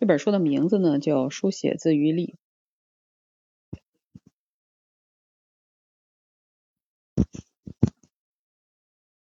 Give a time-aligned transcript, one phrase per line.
[0.00, 2.34] 这本书的名字呢叫《书写自愈力》。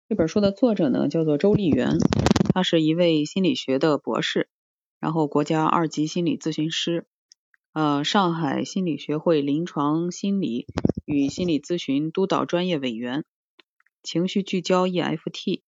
[0.08, 1.98] 这本书的作者呢叫做周丽媛，
[2.54, 4.48] 他是一位心理学的博士，
[5.00, 7.08] 然后国家二级心理咨询师，
[7.72, 10.68] 呃，上海心理学会临床心理
[11.04, 13.24] 与心理咨询督导专业委员，
[14.04, 15.62] 情绪聚焦 EFT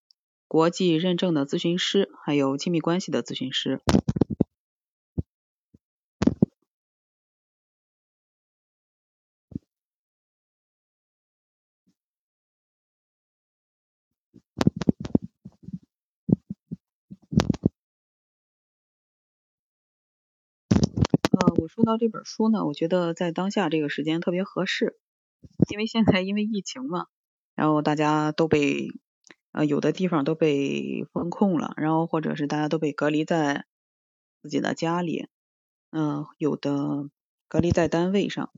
[0.47, 3.81] 国际认证的咨询师，还有亲密关系的咨询师。
[21.57, 24.97] 我说到这本书呢，我觉得在当下这个时间特别合适，
[25.73, 27.07] 因为现在因为疫情嘛，
[27.57, 28.93] 然后大家都被
[29.51, 33.65] 呃有的地方都被封控了，然后或者是大家都被隔离在
[34.41, 35.27] 自己的家里，
[35.91, 37.09] 嗯，有的
[37.49, 38.53] 隔离在单位上，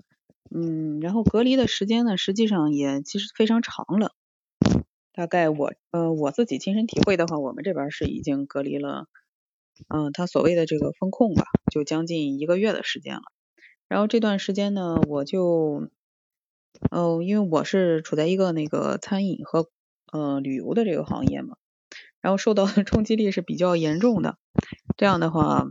[0.54, 4.12] 嗯，然后隔离的时间呢，实际上也其实非常长了，
[5.14, 9.06] 大概我呃我自己亲身体会的话，我们这边是已经隔离了。
[9.88, 13.22] 嗯，他所谓的这个风控吧，就将近一个月的时间了。
[13.88, 15.88] 然后这段时间呢，我就，
[16.90, 19.68] 哦，因为我是处在一个那个餐饮和
[20.12, 21.56] 呃旅游的这个行业嘛，
[22.20, 24.38] 然后受到的冲击力是比较严重的。
[24.96, 25.66] 这样的话，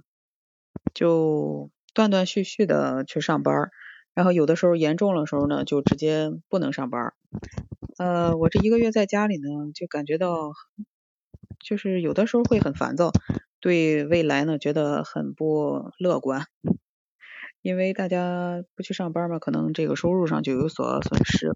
[0.94, 3.70] 就断断续续的去上班，
[4.14, 7.14] 然后有的时候严重的时候呢，就直接不能上班。
[7.98, 10.54] 呃，我这一个月在家里呢，就感觉到，
[11.60, 13.12] 就是有的时候会很烦躁。
[13.66, 16.46] 对未来呢，觉得很不乐观，
[17.64, 21.52] 因为大家不去上班嘛，可能这个收入上就有所损失，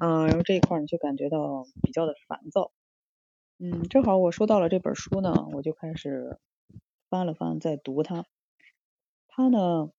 [0.00, 2.70] 嗯，然后这一块你就感觉到比较的烦躁，
[3.58, 6.38] 嗯，正好我收到了这本书呢，我就开始
[7.10, 8.24] 翻了翻，在读它，
[9.26, 9.90] 它呢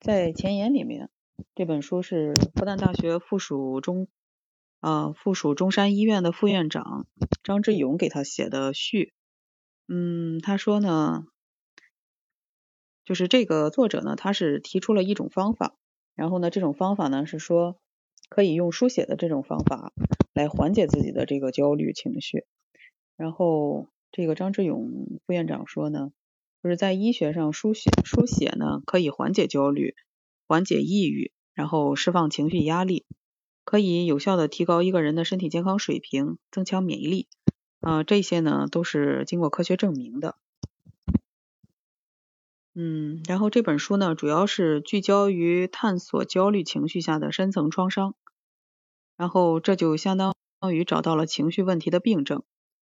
[0.00, 1.10] 在前言里面，
[1.54, 4.08] 这本书是复旦大学附属中
[4.80, 7.06] 啊附属中山医院的副院长
[7.42, 9.12] 张志勇给他写的序。
[9.88, 11.26] 嗯，他说呢，
[13.04, 15.76] 就是这个作者呢，他是提出了一种方法，
[16.14, 17.78] 然后呢，这种方法呢是说
[18.28, 19.92] 可以用书写的这种方法
[20.32, 22.44] 来缓解自己的这个焦虑情绪。
[23.16, 26.12] 然后这个张志勇副院长说呢，
[26.62, 29.94] 就是在医学上书写书写呢可以缓解焦虑、
[30.46, 33.04] 缓解抑郁，然后释放情绪压力，
[33.64, 37.26] 可以有效的提高一个人的身体健康水平，增强免疫力。
[37.82, 40.36] 啊，这些呢都是经过科学证明的。
[42.74, 48.14] 嗯，然后这本书呢主要是聚焦于探索焦虑情绪下的深层创伤，
[49.16, 50.34] 然后这就相当
[50.70, 52.44] 于找到了情绪问题的病症，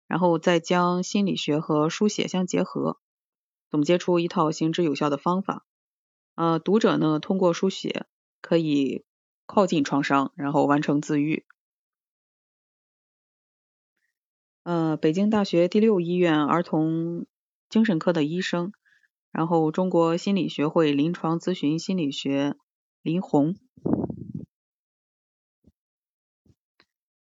[0.06, 2.98] 然后再将心理学和书写相结合，
[3.70, 5.64] 总结出一套行之有效的方法。
[6.34, 8.06] 呃，读者呢通过书写
[8.42, 9.04] 可以
[9.46, 11.44] 靠近创伤，然后完成自愈。
[14.64, 17.26] 呃，北京大学第六医院儿童
[17.68, 18.72] 精神科的医生，
[19.32, 22.54] 然后中国心理学会临床咨询心理学
[23.02, 23.56] 林红，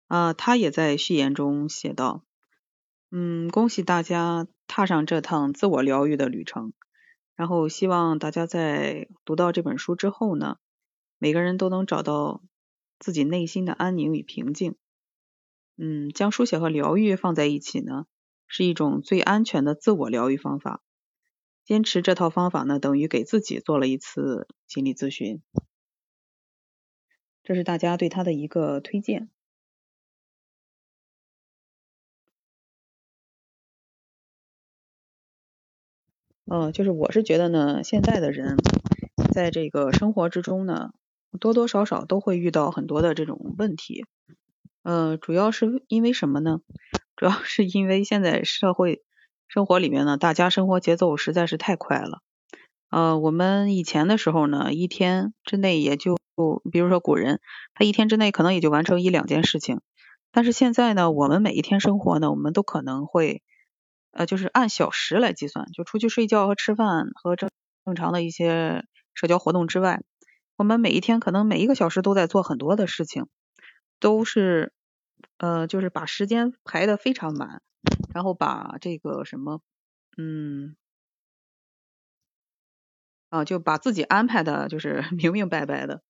[0.07, 2.23] 啊，他也在序言中写道
[3.11, 6.73] ：“嗯，恭喜大家踏上这趟自我疗愈的旅程，
[7.35, 10.57] 然后希望大家在读到这本书之后呢，
[11.19, 12.41] 每个人都能找到
[12.97, 14.75] 自己内心的安宁与平静。”
[15.81, 18.05] 嗯，将书写和疗愈放在一起呢，
[18.47, 20.81] 是一种最安全的自我疗愈方法。
[21.63, 25.41] 坚持这套方法呢，等于给自己做了一次心理咨询。
[27.43, 29.29] 这是大家对他的一个推荐。
[36.45, 38.57] 嗯，就是我是觉得呢，现在的人
[39.33, 40.91] 在这个生活之中呢，
[41.39, 44.05] 多多少少都会遇到很多的这种问题。
[44.83, 46.61] 呃，主要是因为什么呢？
[47.15, 49.03] 主要是因为现在社会
[49.47, 52.21] 生活里面呢，大家生活节奏实在是太快了。
[52.89, 56.17] 呃，我们以前的时候呢，一天之内也就，
[56.71, 57.39] 比如说古人，
[57.73, 59.81] 他一天之内可能也就完成一两件事情。
[60.31, 63.43] 但是现在呢，我们每一天生活呢，我们都可能会，
[64.11, 67.49] 呃，就是按小时来计算，就除去睡觉和吃饭和正
[67.85, 70.01] 正常的一些社交活动之外，
[70.55, 73.27] 我们每一天可能每一个小时都在做很多的事情，
[73.99, 74.73] 都是。
[75.37, 77.61] 呃，就是把时间排的非常满，
[78.13, 79.61] 然后把这个什么，
[80.17, 80.75] 嗯，
[83.29, 86.03] 啊，就把自己安排的就是 明明白白的。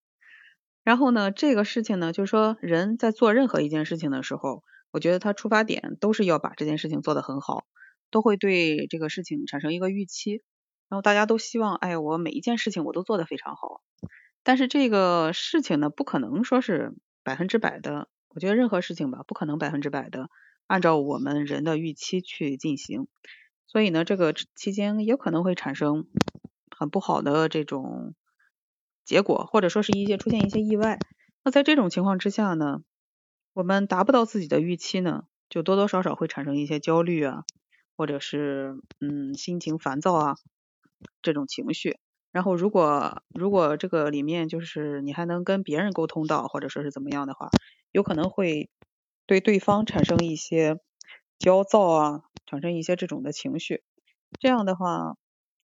[0.83, 7.65] 然后呢，这个事情呢，就是说人在做任何一件事情的时候，我觉得他出发点都是要把这件事情做得很好，
[8.09, 10.41] 都会对这个事情产生一个预期。
[10.87, 13.81] 然后大家都希望，哎，我每一件事情我都做得非常好。
[14.41, 16.95] 但是这个事情呢，不可能说是
[17.29, 18.09] 百分之百的。
[18.29, 20.31] 我觉得任何事情吧，不可能百分之百的
[20.65, 23.07] 按照我们人的预期去进行。
[23.67, 26.07] 所以呢，这个期间也可能会产生
[26.75, 28.15] 很不好的这种
[29.05, 30.97] 结果，或者说是一些出现一些意外。
[31.43, 32.81] 那在这种情况之下呢，
[33.53, 37.43] 我们达不到自己的预期呢，就多多少少会产生一些焦虑啊，
[37.95, 40.35] 或者是嗯心情烦躁啊
[41.21, 41.99] 这种情绪。
[42.31, 47.49] 然后如果如果这个里面就是你还能跟别人沟通到，或者说是怎么样的话，
[47.91, 48.69] 有可能会
[49.25, 50.79] 对对方产生一些
[51.39, 52.23] 焦躁啊。
[52.45, 53.83] 产生一些这种的情绪，
[54.39, 55.17] 这样的话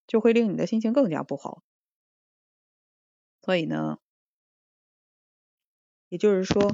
[0.06, 1.63] 就会令你的心情更加不好。
[3.41, 3.97] 所以呢，
[6.09, 6.71] 也就是说，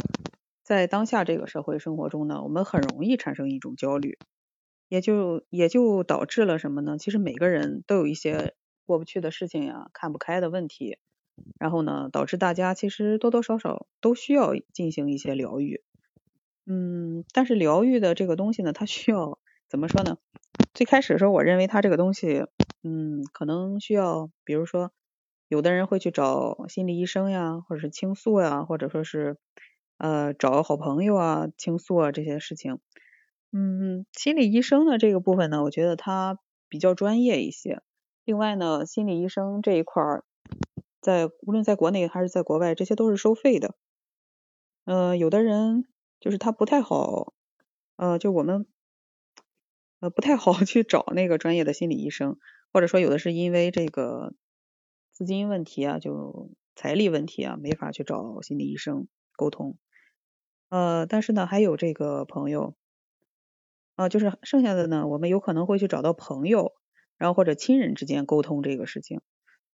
[0.63, 4.17] 在当下这个社会生活中呢，我们很容易产生一种焦虑，
[4.89, 6.97] 也就也就导致了什么呢？
[6.97, 8.55] 其实每个人都有一些
[8.91, 10.97] 过不去的事情呀，看不开的问题，
[11.57, 15.81] 然后呢，导致大家其实多多少少都需要进行一些疗愈。
[16.65, 19.39] 嗯，但是疗愈的这个东西呢，它需要。
[19.69, 20.17] 怎么说呢？
[20.73, 22.45] 最开始的时候，我认为它这个东西，
[22.83, 24.91] 嗯，可能需要，比如说，
[25.47, 29.38] 有的人会去找心理医生呀，或者是倾诉呀，或者说是
[29.97, 32.79] 呃找好朋友啊倾诉啊这些事情。
[33.53, 37.81] 嗯，心理医生的这个部分呢，我觉得他比较专业一些。
[38.31, 40.24] 另外呢，心理医生这一块儿，
[41.01, 43.75] 在无论在国内还是在国外，这些都是收费的。
[44.86, 45.86] 呃，有的人
[46.18, 47.33] 就是他不太好，
[47.98, 48.66] 呃，就我们。
[50.00, 52.38] 呃，不太好去找那个专业的心理医生，
[52.72, 54.34] 或者说有的是因为这个
[55.12, 59.77] 资金问题啊，就财力问题啊，没法去找心理医生沟通。
[60.69, 62.75] 呃，但是呢，还有这个朋友，
[63.95, 66.74] 啊，就是剩下的呢，我们有可能会去找到朋友，
[67.21, 69.21] 然后或者亲人之间沟通这个事情。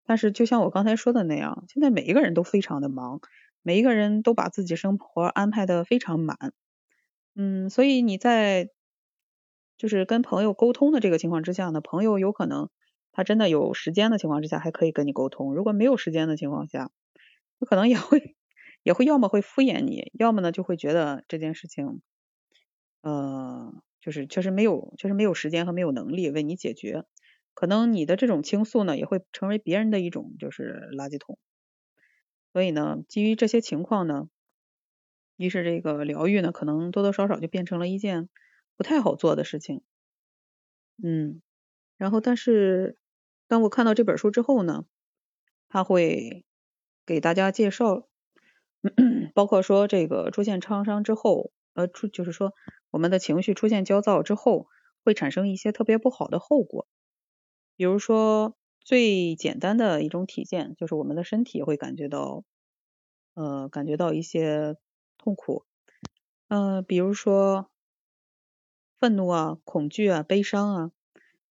[0.05, 3.21] 但是就像我刚才说的那样，现在每一个人都非常的忙，
[3.63, 6.37] 每一个人都把自己生活安排的非常满。
[7.35, 8.69] 嗯，所以你在。
[9.79, 12.71] 就是跟朋友沟通的这个情况之下呢，朋友有可能
[13.11, 16.89] 他真的有时间的情况之下还可以跟你沟通，如果没有时间的情况下，
[17.59, 18.35] 他可能也会
[18.81, 22.01] 也会要么会敷衍你，要么呢就会觉得这件事情，
[23.01, 23.71] 呃，
[24.01, 27.03] 就是确实没有确实没有时间和没有能力为你解决，
[27.57, 31.39] 可能你的这种倾诉呢也会成为别人的一种就是垃圾桶，
[32.53, 34.29] 所以呢，基于这些情况呢，
[35.37, 38.29] 一是这个疗愈呢可能多多少少就变成了一件。
[38.75, 39.81] 不太好做的事情，
[41.03, 41.41] 嗯，
[41.97, 42.99] 然后但是
[43.47, 44.85] 当我看到这本书之后呢，
[45.67, 46.45] 他会
[47.03, 48.07] 给大家介绍，
[49.33, 52.53] 包括说这个出现创伤之后，呃，出就是说
[52.91, 54.67] 我们的情绪出现焦躁之后，
[55.03, 56.87] 会产生一些特别不好的后果，
[57.77, 62.43] 比如说最简单的一种体现就是我们的身体会感觉到，
[63.35, 64.75] 呃，感觉到一些
[65.17, 65.63] 痛苦，
[66.49, 67.69] 嗯，比如说。
[68.99, 70.91] 愤怒啊，恐惧啊，悲伤啊，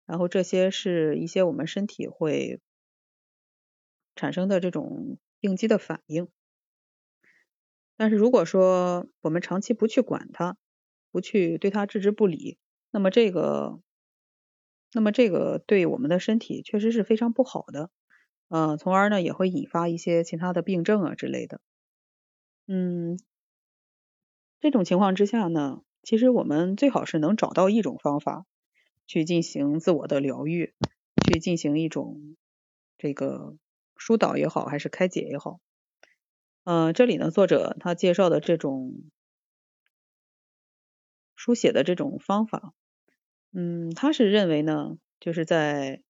[0.04, 2.60] 然后这些是一些我们身体会
[4.16, 6.26] 产生的这种应激的反应。
[7.96, 10.56] 但是如果说我们长期不去管它，
[11.12, 12.58] 不去对它置之不理，
[12.90, 13.78] 那么这个，
[14.92, 17.90] 那么这个对我们的身体确实是非常不好的，
[18.48, 21.60] 呃，从而呢也会引发一些其他的病症啊之类的。
[22.66, 23.18] 嗯，
[24.60, 25.82] 这种情况之下呢。
[26.02, 28.46] 其实我们最好是能找到一种方法
[29.08, 30.72] 去进行自我的疗愈，
[31.26, 32.36] 去进行一种
[32.96, 33.56] 这个
[33.96, 35.58] 疏导也好，还是开解也好。
[36.62, 39.10] 嗯，这里呢，作者他介绍的这种
[41.34, 42.72] 书写的这种方法，
[43.58, 46.02] 嗯，他是认为呢，就是在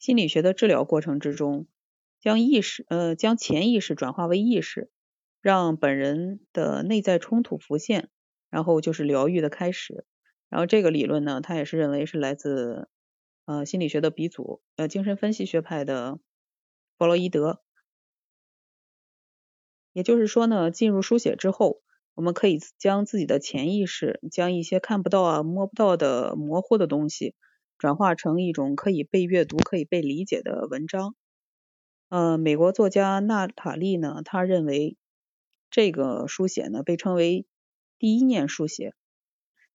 [0.00, 1.68] 心理学的治疗过程之中，
[2.18, 4.90] 将意识呃将潜意识转化为意识，
[5.40, 8.08] 让本人的内在冲突浮现。
[8.50, 10.04] 然后就是疗愈的开始，
[10.48, 12.88] 然后这个理论呢，他也是认为是来自
[13.44, 16.18] 呃心理学的鼻祖，呃精神分析学派的
[16.98, 17.62] 弗洛伊德。
[19.92, 21.80] 也就是说呢，进入书写之后，
[22.20, 27.34] 我们可以将自己的潜意识，将一些看不到啊、摸不到的模糊的东西，
[27.78, 31.14] 转化成一种可以被阅读、可以被理解的文章。
[32.10, 34.98] 呃，美国作家娜塔莉呢，他认为
[35.70, 37.46] 这个书写呢，被称为。
[37.98, 38.92] 第一念书写，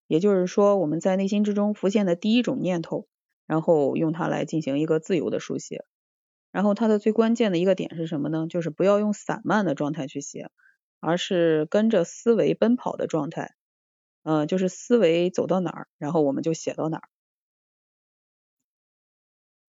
[0.06, 3.08] 也就是说我们在内心之中浮现的第一种念头，
[3.46, 5.84] 然后用它来进行一个自由的书写。
[6.52, 8.46] 然后它的最关键的一个点是什么呢？
[8.48, 10.48] 就是不要用散漫的状态去写，
[11.00, 13.54] 而是跟着思维奔跑的状态。
[14.22, 17.08] 嗯，就是思维走到哪儿，然后我们就写到哪儿。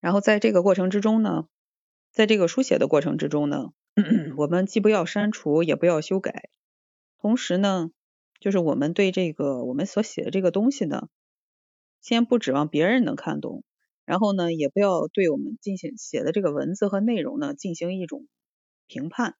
[0.02, 1.48] 然后在这个过程之中呢，
[2.12, 3.72] 在这个书写的过程之中呢，
[4.38, 6.50] 我们既不要删除，也不要修改，
[7.20, 7.90] 同时呢，
[8.40, 11.10] 就是我们对这个我们所写的这个东西呢，
[12.02, 13.64] 先不指望别人能看懂，
[14.06, 18.28] 然后呢，也不要对我们进行写的这个文字和内容呢进行一种
[18.88, 19.36] 评判，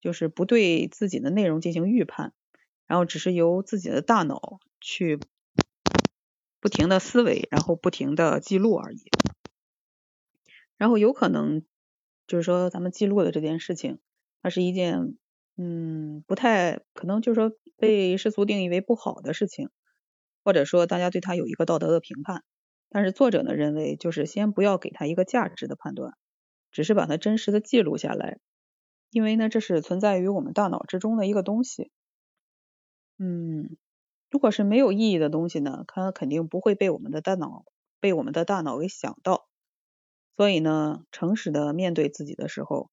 [0.00, 2.32] 就是不对自己的内容进行预判，
[2.86, 5.18] 然后只是由自己的大脑去
[6.60, 9.02] 不停的思维，然后不停的记录而已。
[10.76, 11.64] 然后有可能
[12.26, 13.98] 就是说咱们记录的这件事情，
[14.42, 15.16] 它是一件
[15.56, 19.70] 嗯不太可能就是说被世俗定义为不好的事情，
[20.44, 22.44] 或者说大家对它有一个道德的评判。
[22.90, 26.14] 但是作者呢认为，就是先不要给他一个价值的判断，
[26.72, 28.38] 只是把它真实的记录下来，
[29.10, 31.90] 因为呢这是存在于我们大脑之中的一个东西。
[33.18, 33.76] 嗯，
[34.30, 37.64] 如果是没有意义的东西呢，它肯定不会被我们的大脑
[38.00, 39.48] 被我们的大脑给想到。
[40.36, 42.90] 所以呢，诚实的面对自己的时候，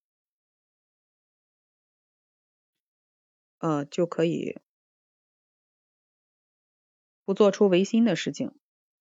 [3.58, 4.58] 呃，就可以
[7.24, 8.52] 不做出违心的事情，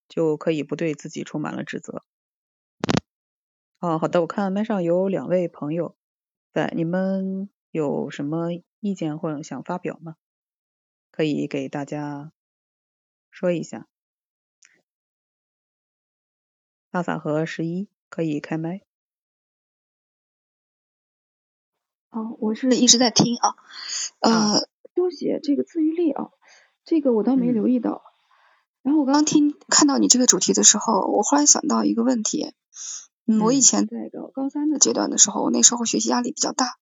[0.07, 2.03] 就可以不对自己充满了指责。
[3.79, 5.95] 哦，好的，我看麦上有两位朋友
[6.55, 10.15] 在，你们有什么意见或者想发表吗？
[11.11, 12.31] 可以给大家
[13.29, 13.89] 说一下。
[16.93, 17.89] 萨萨和十一。
[18.07, 18.79] 可以开麦。
[22.11, 23.55] 哦，我是一直在听啊。
[24.19, 26.29] 呃，多写这个自愈力啊，
[26.85, 28.01] 这个我倒没留意到。
[28.81, 32.53] 然后我刚刚听看到你这个主题的时候，我忽然想到一个问题。
[33.25, 36.77] 嗯，我以前在高高三的阶段的时候，那时候学习压力比较大，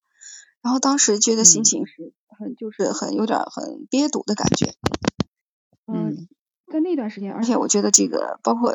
[0.61, 4.73] 然后当时觉得心情是很就是很有点很憋堵的感觉。
[5.87, 6.27] 嗯，
[6.71, 8.73] 在那段时间，而且我觉得这个包括。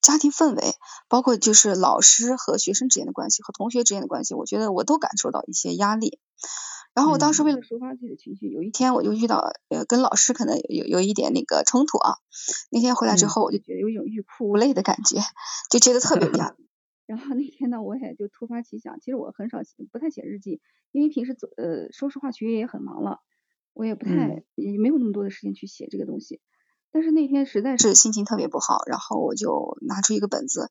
[0.00, 0.74] 家庭氛围，
[1.06, 6.18] 包括就是老师和学生之间的关系，和同学之间的关系，我觉得我都感受到一些压力。
[6.94, 12.16] 然后我当时为了抒发自己的情绪，有一天我就遇到呃跟老师可能有有一点那个冲突啊。
[12.70, 15.20] 那天回来之后，我就觉得有一种欲哭无泪的感觉，
[15.70, 16.68] 就觉得特别压力。
[17.06, 19.58] 然后那天呢，我也就突发奇想，其实我很少
[19.90, 20.60] 不太写日记，
[20.92, 23.18] 因为平时做呃说实话学业也很忙了，
[23.72, 26.40] 我也不太也没有那么多的时间去写这个东西。
[26.90, 30.70] 但是那天实在是心情特别不好，然后我就拿出一个本子，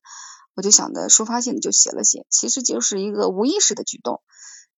[0.54, 4.20] 我就想着抒发性的就写了写，其实就是一个无意识的举动。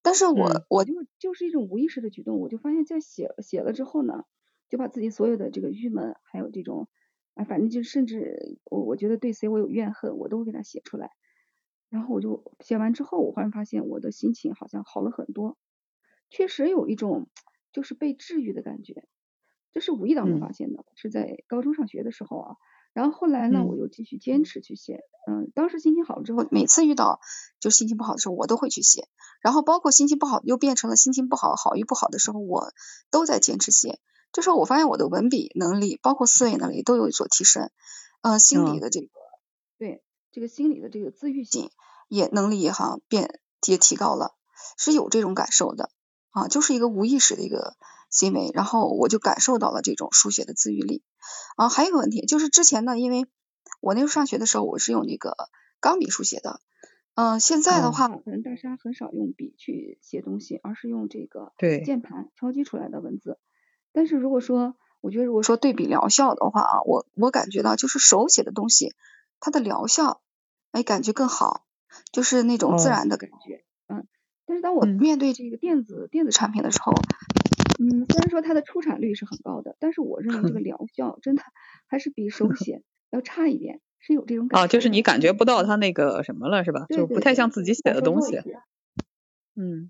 [0.01, 4.23] 但是我我就就是一种无意识的举动，我就发现，在写写了之后呢，
[4.69, 6.87] 就把自己所有的这个郁闷，还有这种，
[7.35, 11.11] 啊，反正就甚至我我觉得对谁我有怨恨，我都会给他写出来。
[11.89, 15.57] 然后我就写完之后，我忽然发现我的心情好像好了很多，
[16.29, 17.29] 确实有一种
[17.71, 19.07] 就是被治愈的感觉。
[19.71, 22.55] 这是无意当中发现的，是在高中上学的时候啊。
[22.93, 25.01] 然后后来呢，我又继续坚持去写。
[25.27, 27.19] 嗯，当时心情好了之后，每次遇到
[27.59, 29.09] 就心情不好的时候，我都会去写。
[29.41, 32.71] 然后包括心情不好又变成了心情不好好与不好的时候，我
[33.11, 33.99] 都在坚持写。
[34.31, 37.69] 这时候我发现我的文笔能力，包括思维能力都有所提升。
[38.21, 39.11] 嗯，心理的这个对
[40.35, 41.69] 这个心理的这个自愈性
[42.09, 44.35] 也能力也哈变也提高了，
[44.77, 45.89] 是有这种感受的
[46.31, 47.77] 啊，就是一个无意识的一个。
[48.11, 51.03] 行为，然后我就感受到了这种书写的自愈力。
[51.57, 53.25] 啊，还有一个问题，就是之前呢，因为
[53.81, 55.35] 我那时候上学的时候，我是用那个
[55.81, 56.61] 钢笔书写的。
[57.15, 61.51] 嗯，现在的话，可能大家很少用笔去写东西，而是用这个
[61.83, 63.37] 键盘敲击出来的文字。
[63.91, 68.93] 但是如果说，我觉得如果说对比疗效的话啊，我我感觉到就是手写的东西，
[69.41, 70.21] 它的疗效，
[70.75, 71.65] 哎，感觉更好，
[72.11, 73.63] 就是那种自然的感觉。
[73.87, 74.05] 嗯。
[74.45, 76.91] 但是当我面对这个电子电子产品的时候，
[77.79, 81.43] 嗯，虽然说它的出产率是很高的，但是我认为这个 疗效真的
[81.87, 84.65] 还是比手 写要差一点，是有这种感觉。
[84.65, 86.85] 哦，就是你感觉不到它那个什么了，是吧？
[86.89, 88.37] 就不太像自己写的东西。
[89.55, 89.89] 嗯。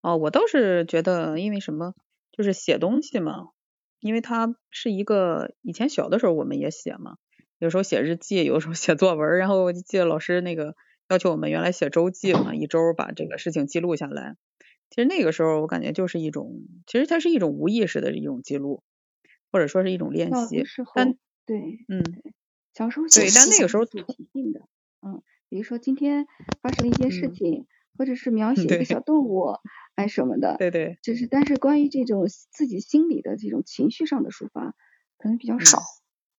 [0.00, 1.94] 哦，我倒是觉得，因为什么？
[2.32, 3.50] 就是写东西嘛，
[4.00, 7.18] 因为它是一个以前小的时候我们也写嘛，
[7.62, 10.74] 有时候写日记，有时候写作文，然后我就记得老师那个
[11.08, 14.34] 要求我们原来写周记嘛，一周把这个事情记录下来。
[14.90, 18.82] 其实那个时候，我感觉就是一种，其实它是一种无意识的一种记录，
[19.52, 20.64] 或者说是一种练习。
[20.92, 21.14] 但
[21.46, 22.02] 对，嗯，
[22.74, 24.62] 小时候对，但那个时候主题性的，
[25.00, 26.26] 嗯，比如说今天
[26.62, 29.54] 发生了一些事情，或者是描写一个小动物，
[29.94, 30.56] 哎什么的。
[30.58, 30.98] 对对。
[31.00, 34.74] 就是，但是关于这种自己心里的这种情绪上的抒发，
[35.16, 35.78] 可能比较少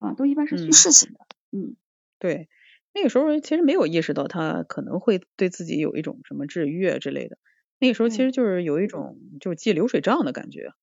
[0.03, 1.19] 啊，都一般是叙事型的。
[1.51, 1.75] 嗯，
[2.19, 2.49] 对，
[2.93, 7.37] 那个时候其实没有意识到他可能会对自己有一种什么制约之类的。
[7.79, 10.73] 那个时候其实就是有一种就是记流水账的感觉，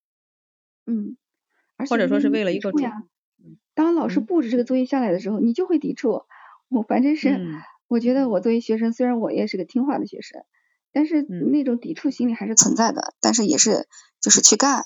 [0.87, 1.17] 嗯，
[1.89, 2.79] 或者说是为了一个主。
[3.75, 6.25] 当老师布置这个作业下来的时候，你就会抵触。
[6.69, 7.41] 我反正是，
[7.89, 10.45] 我觉得我作为学生，虽然我也是个听话的学生，
[10.93, 13.15] 但是那种抵触心理还是存在的。
[13.21, 13.89] 但是也是
[14.21, 14.85] 就是去干，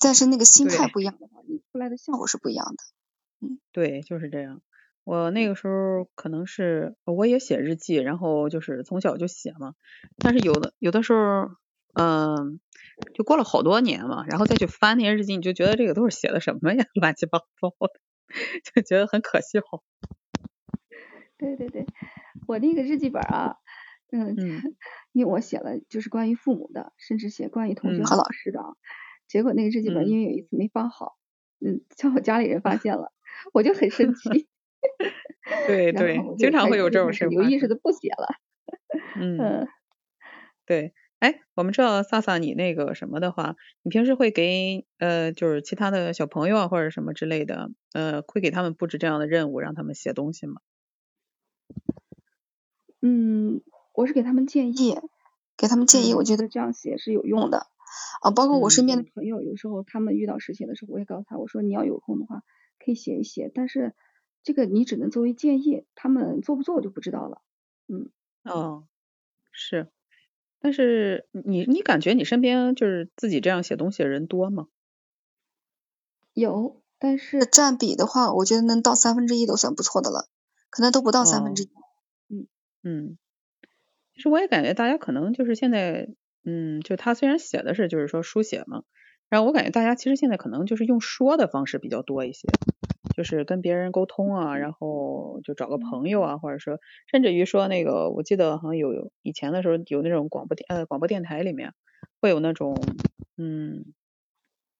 [0.00, 2.82] 但是那个心态不一样的话，你出来的效果是不一样的。
[3.44, 4.62] 嗯，对，就是这样。
[5.04, 9.74] 我那个时候可能是我也写日记，然后就是从小就写嘛。
[10.16, 11.50] 但是有的有的时候，
[11.94, 12.58] 嗯，
[13.14, 17.44] 就过了好多年嘛，然后再去翻那些日记，你就觉得这个都是写的什么呀， 乱七八糟
[17.78, 18.00] 的，
[18.74, 19.60] 就觉得很可笑。
[21.36, 21.84] 对对对，
[22.46, 23.56] 我那个日记本啊，
[24.10, 24.34] 嗯，
[25.12, 28.60] 因为我写了就是关于父母的，甚至写关于同学和老师的，
[29.28, 31.18] 结果那个日记本因为有一次没放好，
[31.60, 33.12] 嗯，叫我家里人发现了，
[33.52, 34.48] 我就很生气。
[35.66, 38.34] 对对，经常会有这种事有意识的不写了。
[39.20, 39.66] 嗯，
[40.66, 50.60] 对，哎，我们知道萨萨你那个什么的话，你平时会给呃就是其他的小朋友啊或者什么之类的，呃，会给他们布置这样的任务，让他们写东西吗？
[53.02, 53.60] 嗯，
[53.92, 54.98] 我是给他们建议，
[55.56, 57.66] 给他们建议，我觉得这样写是有用的
[58.22, 58.30] 啊。
[58.30, 62.42] 包括我身边的朋友，有时候他们遇到事情的时候，我也告诉他，我说你要有空的话
[62.84, 63.94] 可以写一写，但是。
[64.46, 67.40] 这个你只能作为建议，他们做不做我就不知道了。
[67.88, 68.10] 嗯，
[68.42, 68.86] 哦，
[69.52, 69.88] 是，
[70.60, 74.68] 但是你你感觉你身边就是自己这样写东西的人多吗？
[76.34, 80.28] 有，但是占比的话，我觉得能到三分之一都算不错的了，
[80.68, 81.70] 可能都不到三分之一。
[82.28, 82.46] 嗯
[82.82, 83.18] 嗯，
[84.14, 86.10] 其实我也感觉大家可能就是现在，
[86.44, 88.84] 嗯，就他虽然写的是就是说书写嘛，
[89.34, 92.46] 然后我感觉大家其实现在可能就是用说的方式比较多一些。
[93.16, 96.78] 就是跟别人沟通啊，然后就找个朋友啊，或者说
[97.10, 101.72] 甚至于说那个，我记得好像有以前的时候有那种广播电呃广播电台里面
[102.20, 102.80] 会有那种
[103.36, 103.84] 嗯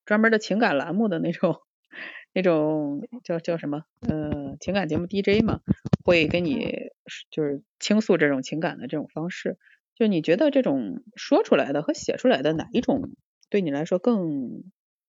[0.05, 1.57] 专门的情感栏目的那种
[2.33, 5.59] 那种叫叫什么呃情感节目 DJ 嘛，
[6.05, 6.91] 会跟你
[7.29, 9.57] 就是倾诉这种情感的这种方式，
[9.95, 13.11] 就你觉得这种说出来的和写出来的哪一种
[13.49, 14.63] 对你来说更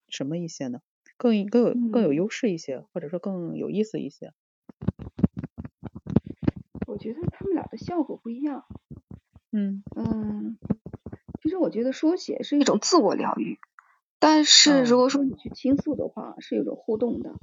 [0.09, 0.81] 什么一些呢？
[1.17, 4.33] 更更有更有优势一些，或者说更有意思一些。
[6.87, 8.65] 我觉得他们俩的效果不一样。
[9.53, 10.59] 嗯嗯，
[11.43, 13.59] 其实我觉得书写是一种自我疗愈，
[14.19, 17.35] 但是如果说你去倾诉的话，是有种互动的。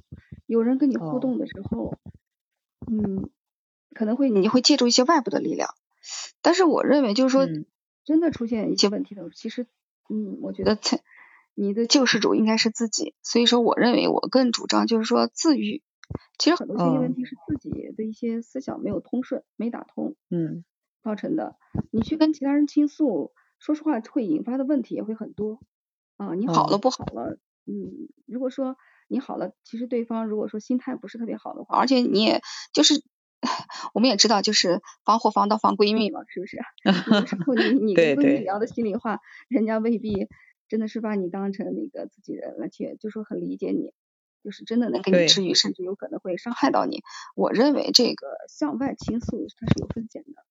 [0.45, 1.95] 有人跟你互动的时候，
[2.91, 3.29] 嗯，
[3.95, 5.73] 可能会你会借助一些外部的力量。
[6.41, 7.47] 但是我认为，就是说，
[8.03, 9.65] 真的出现一些问题的时候，其实，
[10.09, 11.01] 嗯，我觉得在。
[11.55, 15.83] 你的救世主应该是自己，所以说我认为我更主张就是说自愈。
[16.39, 20.65] 其实很多心理问题是自己的一些思想没有通顺、没打通，嗯，
[21.03, 21.55] 造成的。
[21.91, 25.59] 你去跟其他人倾诉，说实话会引发的问题也会很多。
[26.17, 27.37] 啊，你好了不好了，
[27.67, 28.75] 嗯，如果说
[29.07, 32.41] 你好了，其实对方如果说心态不是特别好的话，而且你也
[32.73, 33.03] 就是
[33.93, 36.58] 我们也知道，就是防火防盗防闺蜜嘛，是不是？
[37.19, 40.27] 有时候你你 跟闺蜜聊的心里话，人家未必。
[40.69, 43.93] 真的是把你当成那个自己人，而且就说很理解你，
[44.43, 47.03] 就是真的能给你治愈，甚至有可能会伤害到你。
[47.36, 50.43] 我认为这个向外倾诉它是有风险的。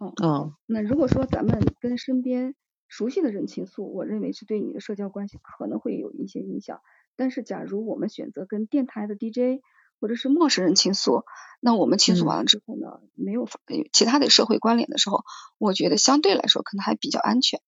[0.00, 2.56] 嗯哦，那如果说咱们跟身边
[2.88, 6.82] 熟悉的人倾诉，我认为是对你的社交关系可能会有一些影响。
[7.16, 9.62] 但是假如我们选择跟电台的 DJ
[10.00, 11.24] 或者是陌生人倾诉，
[11.60, 13.48] 那我们倾诉完了之后呢，没有
[13.92, 15.24] 其他的社会关联的时候，
[15.58, 17.60] 我觉得相对来说可能还比较安全。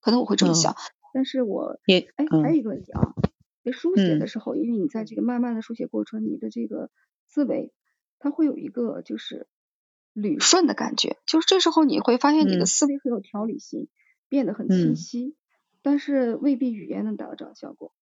[0.00, 0.76] 可能我会这么想，
[1.12, 3.14] 但是我也哎，还有一个问题啊，
[3.64, 6.90] 在书写的时候，因为你在这个慢慢的书写过程，你的这个
[7.26, 7.72] 思维，
[8.20, 9.48] 它会有一个就是
[10.14, 13.88] 捋顺的感觉，就是这时候你会发现你的思维很有条理性，
[14.28, 15.34] 变得很清晰，
[15.82, 17.92] 但是未必语言能达到这样效果。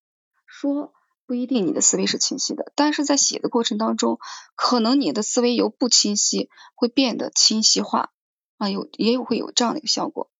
[0.47, 0.93] 说
[1.27, 4.19] 不一定你的思维是清晰的，但是在写的过程当中，
[4.55, 8.13] 可能你的思维由不清晰会变得清晰化
[8.59, 10.31] 啊，有也有会有这样的一个效果。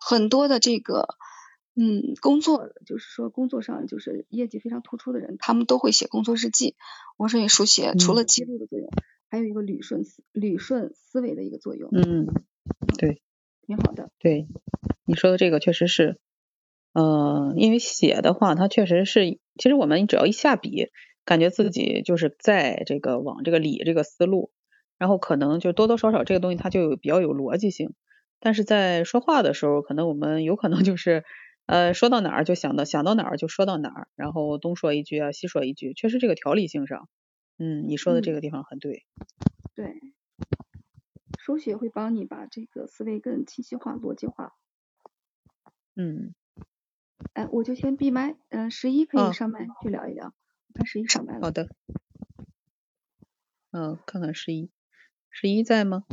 [0.00, 1.08] 很多的这个，
[1.74, 6.74] 嗯，工作就是说工作上就是业绩非常突出的人，他们都会写工作日记。
[7.16, 8.90] 我认为书写除了记录的作用，
[9.30, 11.88] 还有一个捋顺思捋顺思维的一个作用。
[11.92, 12.26] 嗯，
[12.98, 13.22] 对，
[13.66, 14.10] 挺好的。
[14.18, 14.48] 对，
[15.06, 16.18] 你说的这个确实是，
[16.96, 20.86] 呃，因为写的话，它确实是，其实我们只要一下笔，
[21.26, 24.50] 感觉自己就是在这个往这个理这个思路，
[24.96, 27.92] 然后可能就多多少少这个东西它就有比较有逻辑性。
[28.40, 31.24] 但是在说话的时候，可能我们有可能就是，
[31.66, 37.10] 呃，说到哪儿就想到想到哪儿就说到哪儿，然后东说一句啊，西说一句，确实这个条理性上，
[37.58, 39.02] 嗯，你说的这个地方很对。
[39.74, 40.00] 对，
[41.38, 44.54] 书写会帮你把这个思维更清晰化、逻辑化。
[45.94, 46.32] 嗯。
[47.34, 50.32] 哎，我就先闭麦，嗯，十一可以上麦去聊一聊，
[50.74, 51.40] 看十一上麦了。
[51.40, 51.68] 好的。
[53.72, 54.70] 嗯，看看十一。
[55.30, 56.04] 十一在吗？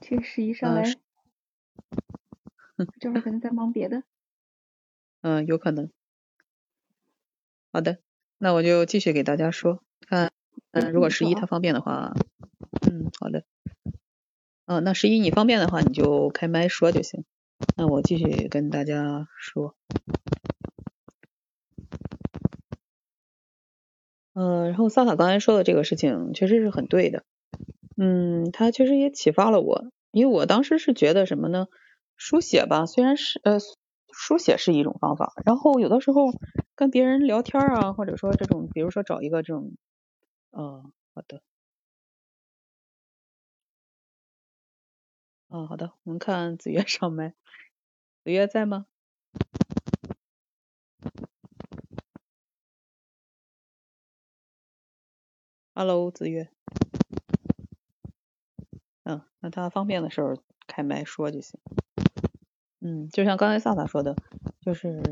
[0.00, 0.82] 这十一上来，
[2.98, 4.02] 这会儿可能在忙别的。
[5.22, 5.90] 嗯，有可能。
[7.72, 7.98] 好的，
[8.38, 10.32] 那我就继续给大家说，看，
[10.72, 12.12] 嗯，如果十一他方便的话，
[12.90, 13.44] 嗯，好的。
[14.70, 17.24] 嗯，那十一你方便的话，你就开麦说就行。
[17.76, 19.74] 那我继续跟大家说。
[24.32, 27.24] 嗯，然后萨萨刚才说的这个事情确实是很对的。
[27.96, 31.66] 嗯，他确实也启发了我，因为我当时是觉得什么呢？
[32.16, 33.58] 书写吧，虽然是呃，
[34.12, 36.26] 书写是一种方法，然后有的时候
[36.76, 39.72] 跟别人聊天啊，或者说这种，比如说找一个这种，
[40.52, 41.42] 嗯，好的。
[45.50, 47.34] 哦，好的，我们看子月上麦，
[48.22, 48.86] 子月在吗
[55.74, 56.50] ？Hello，子月。
[59.02, 61.58] 嗯，那他方便的时候开麦说就行。
[62.78, 64.14] 嗯，就像刚才萨萨说的，
[64.60, 65.02] 就是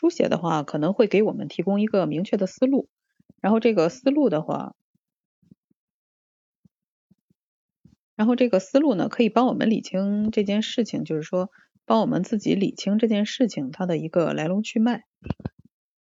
[0.00, 2.88] 书写的话，可能会给我们提供一个明确的思路，
[3.42, 4.74] 然后这个思路的话，
[8.16, 11.50] 然后这个思路呢，可以帮我们理清这件事情，就是说
[11.84, 15.04] 帮我们自己理清这件事情它的一个来龙去脉。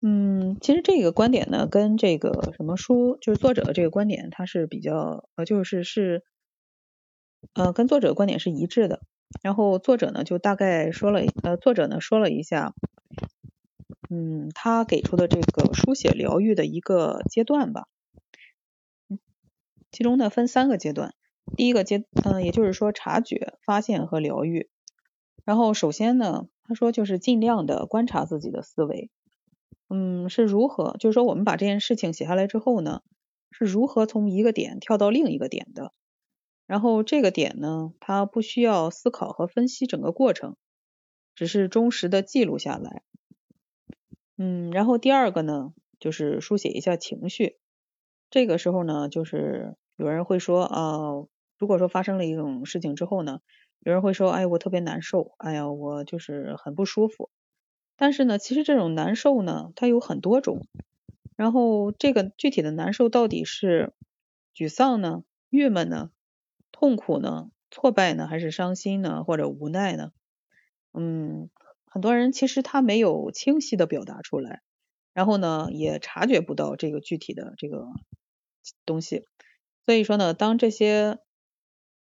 [0.03, 6.23] 嗯，其实这个观点呢，跟这个什么书，就是作者的这个观点，它是比较呃，就是是
[7.55, 9.01] 呃，跟作者观点是一致的。
[9.43, 12.75] 然后作者呢，就大概说了，呃，作者呢说了一下，
[14.09, 17.89] 嗯，他给出的这个书写疗愈的一个阶段吧。
[19.91, 21.15] 其中呢分三个阶段，
[21.57, 24.69] 第一个阶，嗯，也就是说察觉、发现和疗愈。
[25.45, 29.11] 然后首先呢，他说就是尽量的观察自己的思维。
[29.89, 30.97] 嗯，是如何？
[30.99, 33.03] 就是说，我们把这件事情写下来之后呢，
[33.53, 35.93] 是如何从一个点跳到另一个点的？
[36.67, 40.57] 然后这个点呢，它不需要思考和分析整个过程，
[41.37, 43.03] 只是忠实的记录下来。
[44.39, 47.57] 嗯，然后第二个呢，就是书写一下情绪。
[48.31, 51.01] 这个时候呢，就是有人会说啊，
[51.59, 53.41] 如果说发生了一种事情之后呢，
[53.81, 57.31] 有人会说，哎，我特别难受，哎呀，我就是很不舒服。
[57.97, 60.67] 但是呢，其实这种难受呢，它有很多种。
[61.37, 63.93] 然后这个具体的难受到底是
[64.55, 66.11] 沮丧呢、郁闷呢、
[66.73, 70.13] 痛苦呢、挫败呢，还是伤心呢，或者无奈呢？
[70.93, 71.51] 嗯，
[71.97, 74.61] 很多人其实他没有清晰的表达出来，
[75.15, 77.87] 然后呢，也察觉不到这个具体的这个
[78.85, 79.25] 东西。
[79.87, 81.21] 所以说呢，当这些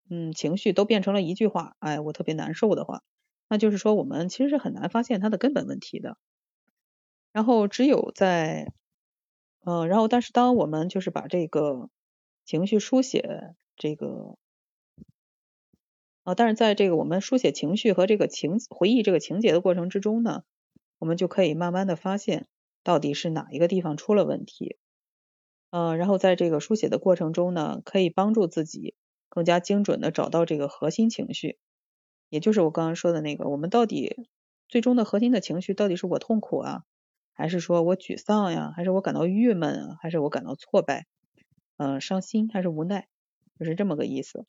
[0.10, 3.02] 嗯情绪都变成了一句话，哎，我特别难受的话。
[3.48, 6.18] 那就是说，我们其实是很难发现它的根本问题的。
[7.32, 8.74] 然后只有在，
[9.64, 11.90] 嗯，然后但是当我们就是把这个
[12.44, 14.36] 情绪书写这个，
[16.28, 20.44] 啊，但是在这个我们书写情绪和这个情回忆这个情节的过程之中呢，
[21.00, 22.48] 我们就可以慢慢的发现
[22.84, 24.76] 到底是哪一个地方出了问题。
[25.70, 28.94] 嗯，然后在这个书写的过程中呢，可以帮助自己
[29.30, 31.60] 更加精准的找到这个核心情绪。
[32.28, 34.28] 也就是我刚刚说的那个，我们到底
[34.68, 36.84] 最终的核心的情绪到底是我痛苦啊，
[37.34, 41.06] 还是说我沮丧呀，还是我感到郁闷啊，还是我感到挫败，
[41.78, 43.08] 嗯，伤心还是无奈，
[43.58, 44.46] 就是这么个意思。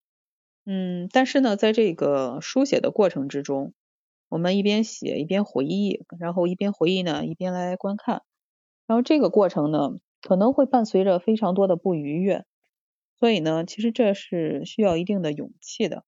[0.71, 3.73] 嗯，但是呢，在这个书写的过程之中，
[4.29, 8.23] 我们一边写一边回忆，然后一边回忆呢，一边来观看，
[8.87, 12.45] 然后这个过程呢，可能会伴随着非常多的不愉悦，
[13.19, 16.05] 所以呢，其实这是需要一定的勇气的。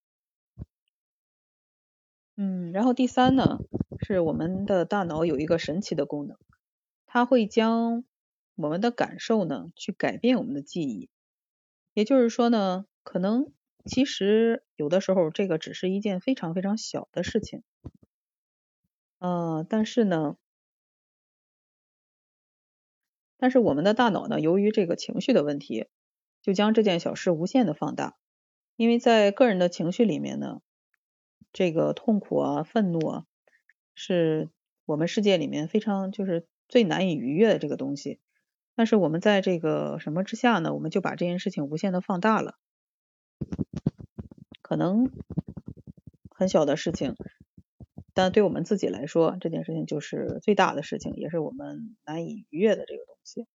[2.36, 3.60] 嗯，然后第三呢，
[4.06, 6.36] 是我们的大脑有一个神奇的功能，
[7.06, 8.04] 它会将
[8.56, 11.08] 我们的感受呢去改变我们的记忆。
[11.94, 13.50] 也就是说呢，可能
[13.84, 17.62] 其实有的时候这个只是一件非常非常小的事情，
[19.18, 20.36] 嗯，但是呢，
[23.36, 25.86] 但是我们的大脑呢，由于这个情绪的问题，
[26.42, 28.16] 就将这件小事无限的放大，
[28.76, 30.60] 因为在个人的情绪里面呢。
[31.52, 33.26] 这个痛苦啊、愤怒啊，
[33.96, 34.50] 是
[34.84, 38.20] 我们世界里面非常就是最难以逾越的这个东西。
[38.76, 40.72] 但是我们在这个什么之下呢？
[40.72, 42.56] 我们就把这件事情无限的放大了。
[44.62, 45.10] 可能
[46.30, 47.16] 很小的事情，
[48.14, 53.46] 但对我们自己来说，这件事情就是最大的事情，也是我们难以逾越的这个东西。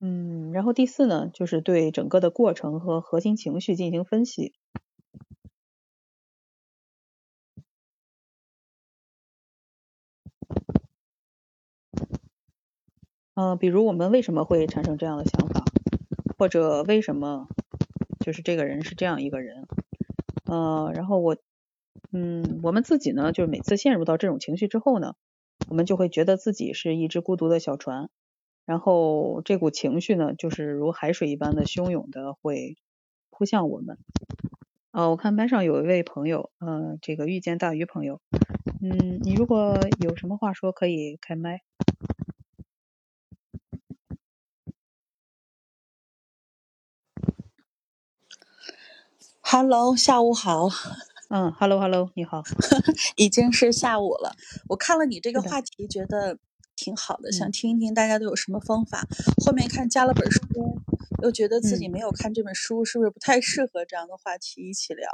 [0.00, 4.54] 嗯，然后第四呢，就是对整个的过程和核心情绪进行分析。
[13.34, 15.64] 嗯，比如我们为什么会产生这样的想法，
[16.38, 17.48] 或者为什么。
[18.28, 19.66] 就是这个人是这样一个人，
[20.44, 21.38] 呃，然后我，
[22.12, 25.14] 嗯，我们自己呢，就是每次陷入到这种情绪之后呢，
[25.70, 28.10] 我们就会觉得自己是一只孤独的小船，
[28.66, 32.76] 然后这股情绪呢，就是如海水一般的汹涌的会
[33.30, 33.96] 扑向我们。
[34.90, 38.20] 呃，我看班上有一位朋友，呃，这个遇见大鱼朋友，
[38.82, 41.62] 嗯，你如果有什么话说，可以开麦。
[49.50, 50.68] Hello，下午好。
[51.32, 52.42] 嗯，Hello，Hello， 你好。
[53.16, 54.36] 已经是下午了。
[54.68, 56.38] 我看了你这个话题，觉得
[56.76, 59.06] 挺好的，想听一听大家都有什么方法。
[59.42, 60.42] 后面看加了本书，
[61.22, 65.08] 又觉得自己没有看这本书，是不是不太适合这样的话题一起聊？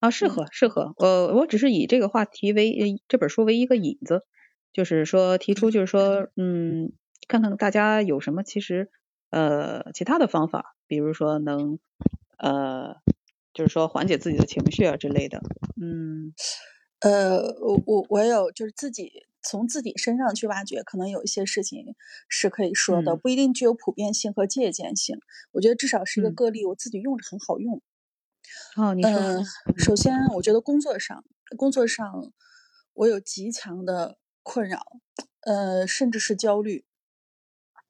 [0.00, 0.92] 啊，适合，适合。
[0.98, 4.26] 我我只是以这个话题为这本书为一个引子，
[4.74, 6.92] 就是说提出，就是说，嗯，
[7.28, 8.90] 看看大家有什么其实
[9.30, 11.78] 呃其他的方法，比如说能
[12.36, 12.96] 呃。
[13.54, 15.40] 就是说缓解自己的情绪啊之类的，
[15.80, 16.32] 嗯，
[17.00, 21.94] 呃，我我我有就是自己从自己身上去挖掘，可能有一些事情
[22.28, 25.18] 是可以说的，不一定具有普遍性和借鉴性。
[25.52, 27.82] 我觉得至少是一个个例，我自己用着很好用。
[28.76, 29.42] 哦，你说，
[29.76, 31.24] 首先我觉得工作上，
[31.56, 32.32] 工作上
[32.94, 34.80] 我有极强的困扰，
[35.40, 36.84] 呃，甚至是焦虑。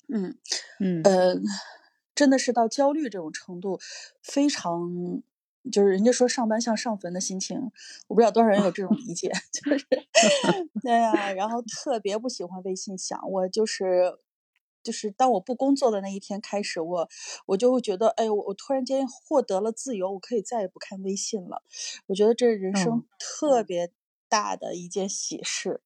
[0.08, 0.36] 嗯
[0.80, 1.36] 嗯呃，
[2.14, 3.78] 真的是到焦虑这种程度，
[4.22, 5.22] 非常。
[5.70, 7.70] 就是人家说上班像上坟的心情，
[8.08, 9.86] 我不知道多少人有这种 理解，就是，
[10.82, 14.18] 对呀，然后特别不喜欢微信响，我就是，
[14.82, 17.08] 就是当我不工作的那一天开始，我
[17.46, 21.62] 我就会觉得，哎，我我突然间获得了自由，我可以再也不看微信了，
[22.06, 23.92] 我觉得这是人生特别
[24.28, 25.80] 大的一件喜事，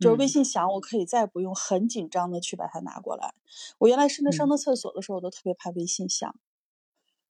[0.00, 3.34] 就是微信响，我可以再也不用很紧张的去把它拿过来，
[3.78, 6.34] 我原来甚至上个厕所的时候，我都特别怕微信响。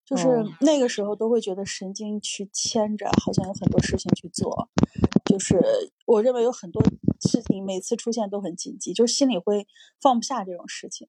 [0.06, 4.70] 就是那个时候都会觉得神经去牵着，好像有很多事情去做。
[5.24, 5.60] 就是
[6.06, 6.80] 我认为有很多
[7.20, 9.66] 事情每次出现都很紧急，就心里会
[10.00, 11.08] 放不下这种事情。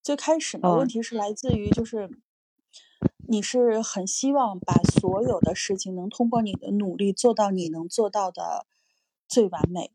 [0.00, 2.08] 最开始呢，问题是来自于就是
[3.26, 8.66] 你是很希望把所有的事情能通过你的努力做到你能做到的
[9.26, 9.90] 最完美。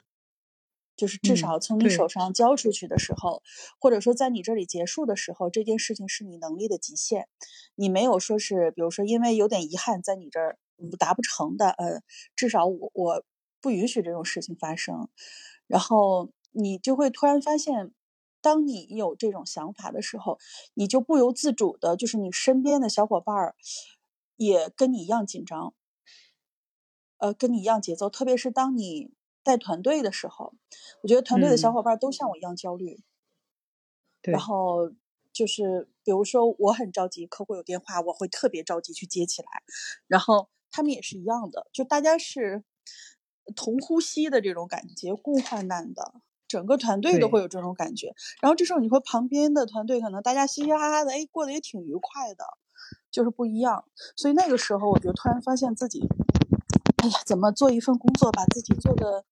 [1.00, 3.42] 就是至少从你手上交出去的时候，
[3.80, 7.30] 或者说在你这里结束的时候，这件事情是你能力的极限，
[7.76, 10.58] 你没有说是，比如说因为有点遗憾在你这儿
[11.00, 12.02] 达不成的，呃，
[12.36, 13.24] 至少我我
[13.62, 15.08] 不允许这种事情发生。
[15.68, 17.94] 然后你就会突然发现，
[18.42, 20.38] 当你有这种想法的时候，
[20.74, 23.56] 你就不由自主的，就是你身边的小伙伴儿
[24.36, 25.74] 也跟你一样紧张，
[27.20, 29.18] 呃，跟你一样节奏，特别是当你。
[29.44, 30.54] 带团队的时候，
[31.02, 33.02] 我觉得团队的小伙伴都像我一样焦虑。
[34.24, 34.92] 然后
[35.32, 39.48] 就是，比如说我很着急，客户有电话，我会特别着急去接起来。
[40.08, 42.64] 然后他们也是一样的，就大家是
[43.56, 46.16] 同呼吸的这种感觉，共患难的，
[46.50, 48.14] 整个团队都会有这种感觉。
[48.42, 52.44] 然后这时候你会旁边的团队可能大家嘻嘻哈哈的，哎，过得也挺愉快的，
[53.10, 53.86] 就是不一样。
[54.18, 56.02] 所以那个时候，我就突然发现自己。
[57.02, 59.24] 哎呀，怎么做一份工作把自己做的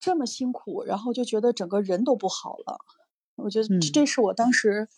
[0.00, 2.78] 这么辛苦，然后就觉得整个人都不好了。
[3.36, 4.88] 我觉得这是我当时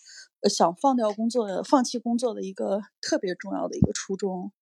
[0.49, 4.53] 想放掉工作、放弃工作的一个特别重要的一个初衷。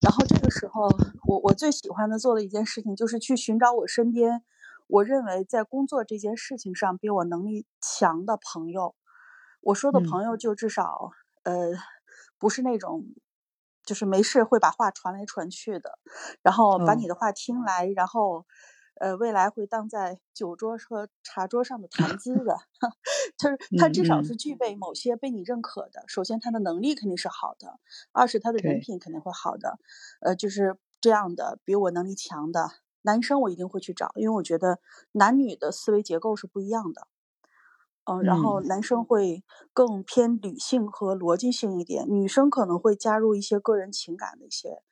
[0.00, 0.88] 然后这个时候，
[1.28, 4.42] 我我最喜欢的做的一件事情就是去寻找我身边
[4.88, 8.96] 我认为在工作这件事情上比我能力强的朋友。
[9.60, 11.12] 我说的朋友就至少
[11.44, 11.70] 呃
[12.36, 13.04] 不是那种。
[13.84, 15.98] 就是没事会把话传来传去的，
[16.42, 18.46] 然后把你的话听来，然后，
[19.00, 22.56] 呃，未来会当在酒桌和茶桌上的谈资的，
[23.36, 26.04] 就是他至少是具备某些被你认可的。
[26.06, 27.68] 首先，他的能力肯定是好的；
[28.12, 29.78] 二是他的人品肯定会好的。
[30.20, 32.70] 呃，就是这样的，比我能力强的
[33.02, 34.78] 男生，我一定会去找，因为我觉得
[35.12, 37.08] 男女的思维结构是不一样的。
[38.04, 44.82] 嗯，然后男生会更偏理性和逻辑性一点，女生可能会加入一些个人情感的一些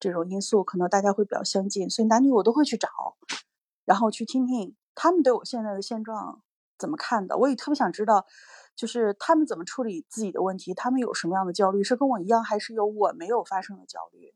[0.00, 2.88] 这种因素，可能大家会比较相近，所以男女我都会去找，
[3.84, 6.40] 然后去听听他们对我现在的现状
[6.78, 7.36] 怎么看的。
[7.36, 8.24] 我也特别想知道，
[8.74, 14.32] 就是他们怎么处理自己的问题，他们有什么样的焦虑，是跟我一样，还是有我没有发生的焦虑？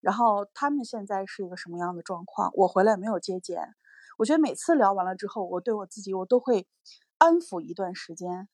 [0.00, 2.50] 然后他们现在是一个什么样的状况？
[2.54, 3.74] 我回来没有接见，
[4.16, 6.66] 我觉得每次聊完了之后，我对我自己，我都会。
[7.18, 8.48] 安抚一段时间，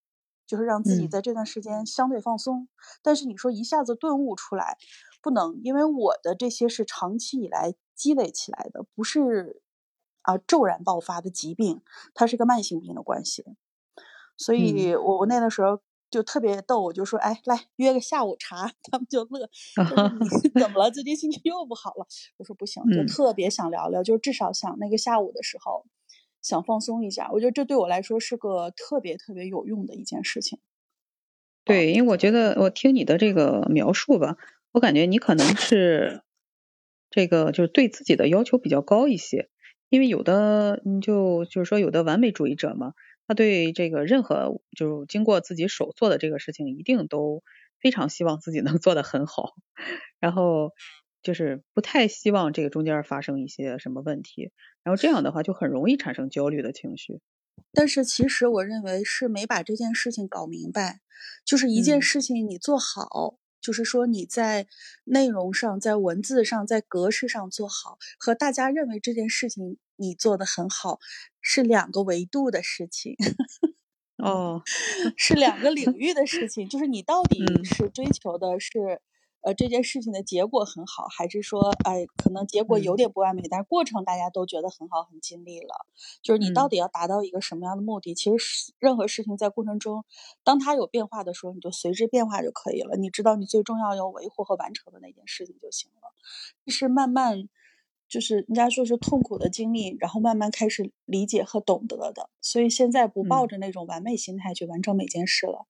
[0.47, 2.69] 就是让自己在这段时间相对放松。
[3.03, 4.77] 但是你说一下子顿悟出来，
[5.23, 9.63] 不能，因为我的这些是长期以来积累起来的，不是
[10.23, 11.83] 啊骤然爆发的疾病，
[12.15, 13.45] 它是个慢性病的关系。
[14.37, 19.49] 所以我我那个时候就特别逗，我就说，哎，来约个下午茶，他们就乐，
[20.61, 20.91] 怎么了？
[20.91, 22.07] 最近心情又不好了？
[22.39, 25.87] 我说不行，就特别想聊聊，就至少想那个下午的时候
[26.45, 27.29] 想放松一下。
[27.33, 30.61] 我觉得这对我来说是个特别特别有用的一件事情。
[31.65, 34.37] 对，因为我觉得我听你的这个描述吧，
[34.71, 36.23] 我感觉你可能是
[37.11, 39.49] 这个就是对自己的要求比较高一些。
[39.89, 42.95] 因为有的，你就就是说有的完美主义者嘛，
[43.29, 47.43] 他对这个任何就是经过自己手做的这个事情，一定都
[47.81, 49.55] 非常希望自己能做得很好，
[50.21, 50.73] 然后
[51.25, 54.53] 就是不太希望这个中间发生一些什么问题，
[54.85, 57.21] 然后这样的话就很容易产生焦虑的情绪。
[57.73, 61.01] 但是其实我认为是没把这件事情搞明白，
[61.45, 63.39] 就是一件事情你做好。
[63.61, 64.67] 就是说，你在
[65.05, 70.99] 内容上、在文字上、在格式上做好，和大家认为这件事情你做的很好，
[71.41, 73.17] 是两个维度的事情。
[74.19, 74.61] 哦，
[75.17, 76.69] 是两个领域的事情。
[76.69, 79.01] 就是你到底是追求的是。
[79.45, 85.87] 呃，这件事情的结果很好，还是说，哎，可能结果有点不完美，但是过程大家都觉得很好，很尽力了。
[86.23, 88.15] 就是你到底要达到一个什么样的目的？
[88.15, 90.07] 其实任何事情在过程中，
[90.43, 92.97] 当它有变化的时候，你就随之变化就可以了。
[92.97, 96.15] 你知道你最重要要维护和完成的那件事情就行了。
[96.67, 97.47] 是慢慢，
[98.09, 102.31] 就是人家说是痛苦的经历，然后慢慢开始理解和懂得的。
[102.41, 105.67] 所以现在不抱着那种完美心态去完成每件事了。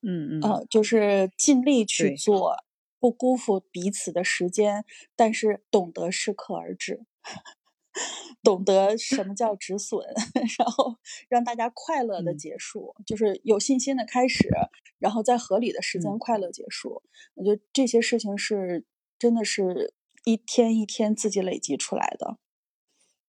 [0.00, 0.40] 嗯嗯。
[0.40, 2.56] 呃，就是尽力去做。
[3.02, 4.84] 不辜负彼此的时间，
[5.16, 7.04] 但是懂得适可而止，
[8.44, 10.06] 懂得什么叫止损，
[10.56, 14.48] 然后让大家快乐的结束，就是有信心的开始，
[15.00, 17.02] 然后在合理的时间快乐结束。
[17.34, 18.84] 我觉得这些事情是
[19.18, 22.36] 真的是一天一天自己累积出来的。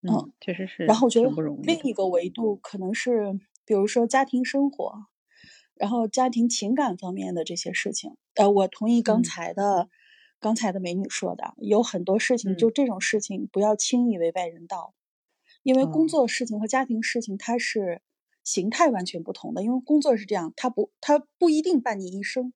[0.04, 0.86] 嗯，确实是。
[0.86, 1.32] 然后我觉得
[1.64, 3.34] 另一个维度可能是，
[3.66, 5.08] 比如说家庭生活。
[5.84, 9.89] 然后家庭情感方面的这些事情，呃，我同意刚才的，
[10.39, 14.93] 刚才的美女说的，有很多事情就这种事情不要轻易为外人道，
[15.62, 18.02] 因为工作事情和家庭事情它是
[18.46, 19.62] 形态完全不同的。
[19.62, 22.54] 因为工作是这样，它不，它不一定伴你一生，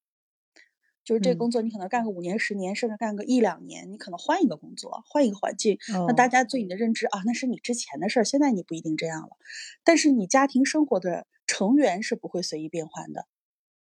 [1.04, 9.36] 就是这工作你可能干个五年、十年，甚至干个一两年，你可能换一个工作，换一个环境，那大家对你的认知啊，那是你之前的事儿，现在你不一定这样了，
[9.84, 11.28] 但是你家庭生活的。
[11.48, 13.28] 成员是不会随意变换的，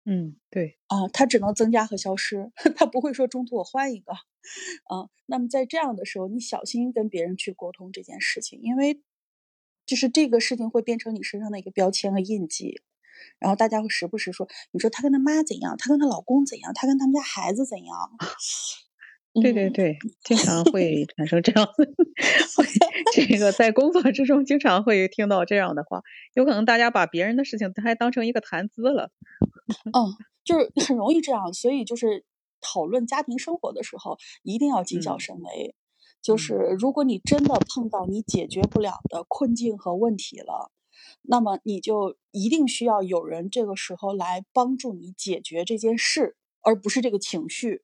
[0.06, 0.78] 嗯，对。
[0.88, 4.14] 啊，它只能增加和消失， 它不会说中途我换一个，
[4.86, 9.02] 啊，那么在这样的时候，你小心跟别人去沟通这件事情，因为
[9.86, 12.82] 就是这个事情会变成你身上的一个标签和印记，
[13.40, 18.12] 然后大家会时不时说，你说她跟她妈怎样，她跟她老公怎样，她跟他们家孩子怎样。
[19.42, 21.86] 对对对，经常会产生这样的，
[23.13, 26.02] 这个在工作之中经常会听到这样的话，
[26.34, 29.12] 有可能大家把别人的事情还当成一个谈资了。
[29.94, 30.13] 嗯，
[30.44, 32.26] 就是很容易这样，所以就是
[32.60, 35.76] 讨论家庭生活的时候，一定要谨小慎微。
[36.22, 40.72] 就是如果你真的碰到你解决不了的困境和问题了，
[41.22, 47.84] 那么你就一定需要有人这个时候来帮助你解决这件事，而不是这个情绪。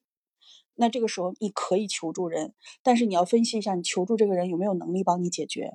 [0.75, 5.71] 那这个时候你可以求助人，但是你要分析一下，你求助这个人有没有能力帮你解决。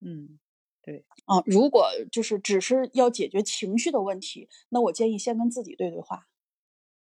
[0.00, 0.38] 嗯，
[0.82, 6.26] 对啊，如果就是只是要解决情绪的问题，那我建议先跟自己对对话，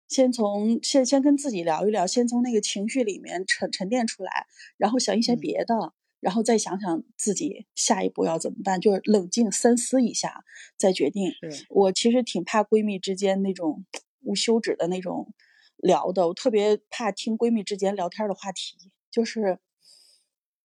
[0.07, 4.45] 先从先先跟自己聊一聊，先从那个情绪里面沉沉淀出来，
[4.77, 10.43] 然后想一些别的，然后再想想自己下一步要怎么办，就是冷静三思一下
[10.77, 11.31] 再决定。
[11.69, 13.85] 我其实挺怕闺蜜之间那种
[14.21, 15.33] 无休止的那种。
[15.77, 18.75] 聊的，我特别怕听闺蜜之间聊天的话题，
[19.11, 19.59] 就是，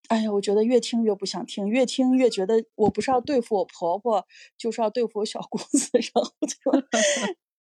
[0.08, 6.56] 哎呀，我觉得越听越不想听，越听越觉得我不是要对付我婆婆，就是要对付我小姑子，然后就，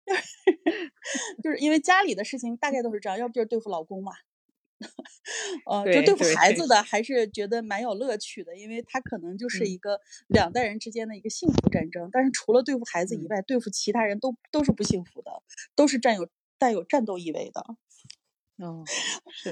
[1.43, 4.11] 就是因为家里的事情大概都是这样，要不就是对付老公嘛，
[5.65, 15.31] 呃，就对付孩子的还是觉得蛮有乐趣的，因为他可能就是一个两代人之间的一个幸福战争，但是除了对付孩子以外，对付其他人都都是不幸福的，
[15.75, 16.27] 都是占有。
[16.57, 17.63] 带有战斗意味的，
[18.57, 18.83] 嗯，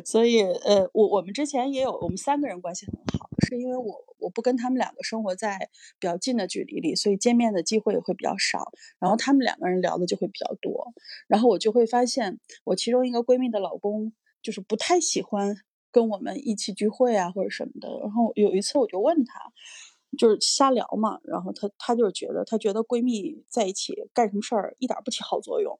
[0.05, 10.93] 所以呃，我我们之前也有，我们三个人关系很好，是因为我我不跟他们两个生活在比较近的距离里，所以见面的机会也会比较少，然后他们两个人聊的就会比较多，
[11.27, 15.57] 然后我就会发现，我其中一个闺蜜的老公就是不太喜欢
[15.91, 19.51] 跟我们一起聚会啊或者什么的，然后有一次我就问他，
[20.17, 25.77] 就是瞎聊嘛，然后他他就是觉得他觉得闺蜜在一起干什么事儿一点不起好作用。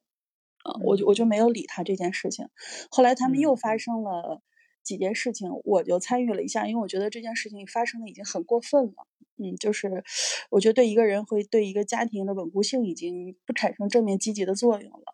[0.64, 2.48] 啊，我就我就没有理他这件事情。
[2.90, 4.42] 后来他们又发生了
[4.82, 9.06] 几件事情，我就参与了一下，因为我觉得这件事情发生的已经很过分了。
[9.36, 10.04] 嗯，就是
[10.50, 15.04] 我觉得对一个人会对一个家庭的稳固性已经不产生正面积极的作用了。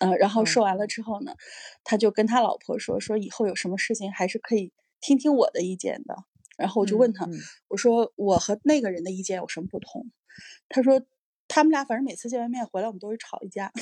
[0.00, 1.34] 呃，然后说完了之后呢，
[1.84, 6.16] 他就跟他老婆说，说以后有什么事情还是可以听听我的意见的。
[6.56, 7.28] 然后我就问他，
[7.68, 10.10] 我说我和那个人的意见有什么不同？
[10.68, 11.00] 他说
[11.46, 13.72] 他们俩反正每次见完面回来，我们都会吵一架。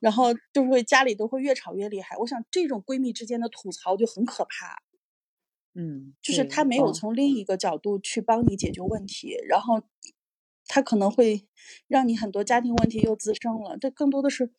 [0.00, 2.16] 然后就会家里都会越吵越厉害。
[2.18, 4.82] 我想这种闺蜜之间的吐槽就很可怕。
[5.74, 9.82] 嗯，就是她没有从另一个角度去帮你解决问题，然后
[10.66, 11.48] 她可能会
[11.88, 13.78] 让你很多家庭问题又滋生了。
[13.78, 14.50] 这更多的是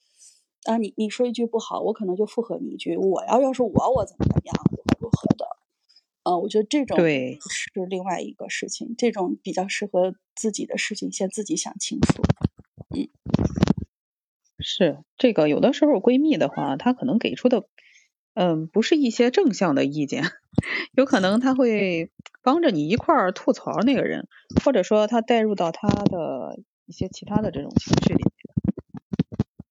[0.63, 2.97] 啊，你你说一句不好，我可能就附和你一句。
[2.97, 5.45] 我要要是我，我怎么怎么样，如何如何的。
[6.23, 12.23] 嗯，我觉得这种对是另外一个事情，这种比较适合自己的事情，先自己想清楚。
[12.95, 13.07] 嗯。
[14.59, 17.63] 是这个，有的时候闺蜜的话，她可能给出的，
[18.35, 20.23] 嗯，不是一些正向的意见，
[20.95, 22.11] 有可能她会
[22.43, 24.27] 帮着你一块儿吐槽那个人，
[24.63, 28.33] 或者说她带入到她的一些其他的这种情绪里面。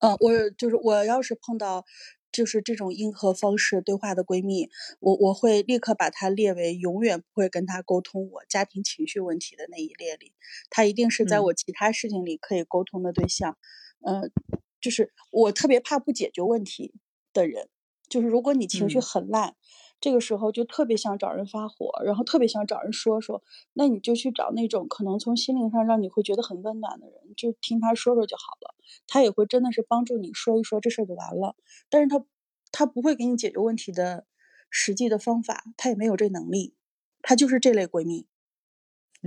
[0.01, 1.85] 嗯，我就是我要是碰到
[2.33, 4.69] 就是这种硬核方式对话的闺蜜，
[5.01, 10.33] 我我会立刻把她列为永远不会跟她沟通我家庭情绪问题的那一列里，
[10.71, 13.57] 她一定是在我其他事情里可以沟通的对象。
[14.07, 14.31] 嗯。
[14.83, 16.93] 就是我特别怕不解决问题
[17.33, 17.69] 的人，
[18.09, 19.55] 就是如果你情绪很烂，
[20.01, 28.75] 这个时候就特别想找人发火，然后特别想找人说说，那你就去找那种可能从心灵上让你会觉得很温暖的人，就听他说说就好了，
[29.07, 31.55] 他也会真的是帮助你说一说这事儿就完了。
[31.89, 32.27] 但是他
[32.73, 34.27] 他不会给你解决问题的
[34.69, 36.75] 实际的方法，他也没有这能力，
[37.23, 38.27] 他就是这类闺蜜，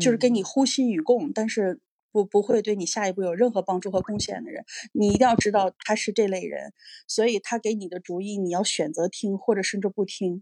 [0.02, 1.80] 就是跟你呼吸与共，但是。
[2.16, 4.64] 不不会对你下一步有任何帮助和贡献的人，
[4.94, 6.72] 你一定要知道他是这类人，
[7.10, 10.42] 所以他给你的主意你要选择听或者甚至不听，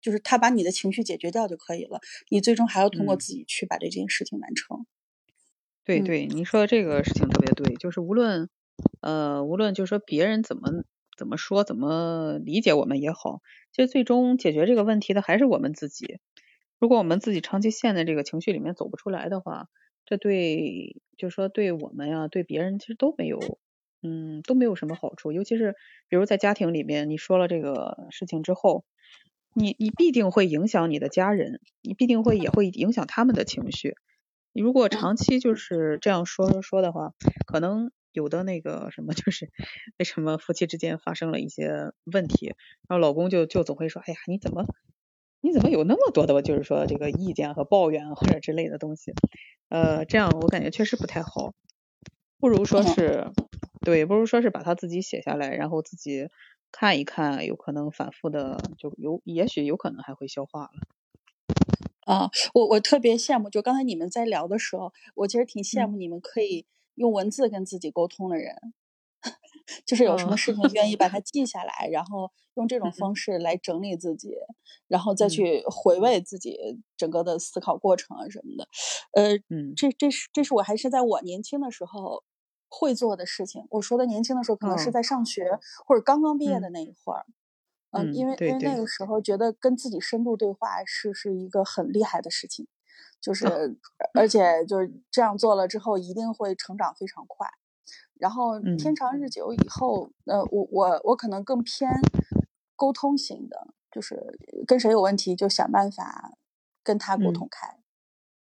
[0.00, 1.98] 就是他把你的情绪解决掉就可以了，
[2.28, 4.86] 你最终还要通过自己去把这件事情完成。
[5.84, 8.48] 对对，你说的这个事情特别对，就是无论
[9.00, 10.84] 呃无论就是说别人怎么
[11.18, 13.40] 怎么说怎么理解我们也好，
[13.72, 16.20] 其实最终解决这个问题的还是我们自己。
[16.78, 19.66] 如果我们自己长期陷在这个情绪里面走不出来的话，
[20.10, 23.38] 这对，就是说对我们呀，对别人其实都没有，
[24.02, 25.30] 嗯，都没有什么好处。
[25.30, 25.76] 尤其是
[26.08, 28.84] 比如在家庭里面，你说了这个事情之后，
[29.54, 33.94] 你你必定会影响你的家人，你必定会也会影响他们的情绪。
[34.52, 37.14] 你如果长期就是这样说说说的话，
[37.46, 39.48] 可能有的那个什么， 就是
[39.96, 42.46] 为什么夫妻之间发生了一些问题，
[42.88, 44.64] 然后老公就就总会说，哎呀，你怎么
[45.40, 49.12] 你怎么有那么多的，就是说这个意见和抱怨或者之类的东西。
[49.68, 51.52] 呃，这样我感觉确实不太好，
[52.38, 53.30] 不如说是，
[53.80, 56.28] 对，不如说是把它自己写下来，然后自己
[56.72, 60.70] 看一看，有可能反复的，就有，也许有可能还会消化了。
[62.04, 66.66] 啊，我我特别羡慕，就刚才你们在聊的时候，我其实挺羡慕你们可以
[66.96, 68.74] 用文字跟自己沟通的人。
[69.84, 74.34] 就是有什么事情愿意把它记下来，然后用这种方式来整理自己，
[74.88, 76.58] 然后再去回味自己
[76.96, 78.68] 整个的思考过程啊什么的。
[79.12, 82.24] 呃，嗯，这这是这是我还是在我年轻的时候
[82.68, 83.66] 会做的事情。
[83.70, 87.26] 我说的年轻的时候，可能是在上学或者刚刚毕业的那一会儿。
[87.92, 92.68] 嗯，因为因为那个时候觉得跟自己深度对话是是一个很厉害的事情，
[93.20, 93.76] 就是
[94.14, 97.48] 而且就是这样做了之后，一定会成长非常快。
[98.20, 101.90] 然后天长日久以后，呃，我我我可能更偏
[102.76, 106.34] 沟通型的，就是跟谁有问题就想办法
[106.82, 107.78] 跟他沟通开，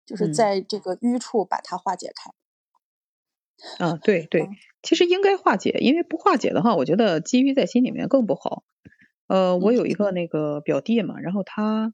[0.03, 3.85] 就是在这个淤处把它化解开。
[3.85, 4.49] 啊，对对，
[4.81, 8.63] 其实应该化解，因为不化解的话，我觉得积郁在心里面更不好。
[9.27, 11.93] 呃，我有一个那个表弟嘛，然后他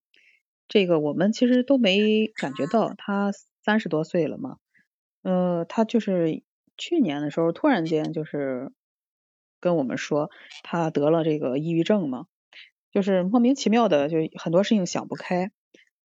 [0.69, 3.31] 这个我们其实都没感觉到，他
[3.65, 4.57] 三十多岁了嘛，
[5.21, 6.43] 呃，他就是。
[6.77, 8.71] 去年的时候，突然间就是
[9.59, 10.29] 跟我们说
[10.63, 12.25] 他得了这个抑郁症嘛，
[12.91, 15.51] 就是莫名其妙的就很多事情想不开，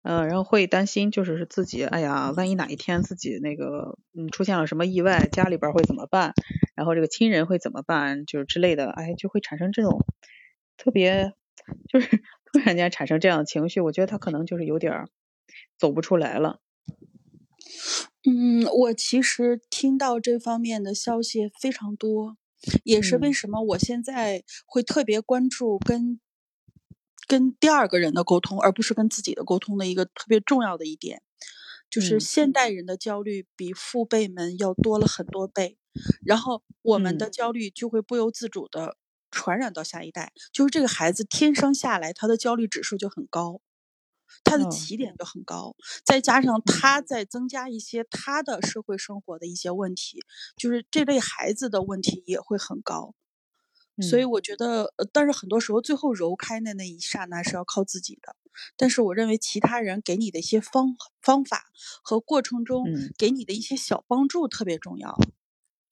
[0.02, 6.32] 嗯，然后会担心就是自己，哎呀，万一哪一天自己那个嗯出现了什么意外，家里边会怎么办？
[6.74, 8.24] 然后这个亲人会怎么办？
[8.26, 10.04] 就是之类的，哎，就会产生这种
[10.76, 11.32] 特别
[11.88, 12.08] 就是
[12.52, 15.06] 突然间产生这样的情绪，我觉得他可能就是有点
[15.78, 16.60] 走不出来了。
[18.24, 22.36] 嗯，我其实听到这方面的消息非常多，
[22.84, 26.20] 也是为什么我现在会特别关注跟
[27.26, 31.22] 跟第二个人的沟通，而不是跟自己的沟通的一个特别重要的一点，
[31.90, 35.78] 就是现代人的焦虑比父辈们要多了很多倍，
[36.24, 38.96] 然后我们的焦虑就会不由自主的
[39.30, 43.60] 传染到下一代，就是这个孩子天生下来他的焦虑指数就很高，
[44.44, 45.74] 他的起点就很高，
[46.04, 50.20] 再加上他在增加一些他的社会生活的一些问题，
[50.56, 53.14] 就是这类孩子的问题也会很高。
[54.00, 58.34] 所以我觉得，但是很多时候最后揉开的那一刹那是要靠自己的。
[58.76, 61.64] 但是我认为其他人给你的一些方方法
[62.02, 62.86] 和过程中
[63.18, 65.16] 给你的一些小帮助特别重要。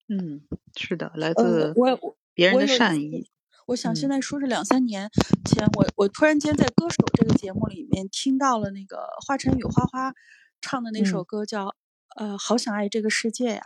[0.09, 0.43] 嗯，
[0.76, 3.30] 是的，来自我别人的善意。
[3.71, 5.09] 我想现在说是两三年
[5.45, 10.12] 前，我我突然间在《歌手》这个节目里面听到了那个华晨宇花花
[10.61, 11.77] 唱的那首歌，叫
[12.16, 13.62] 呃，好想爱这个世界呀。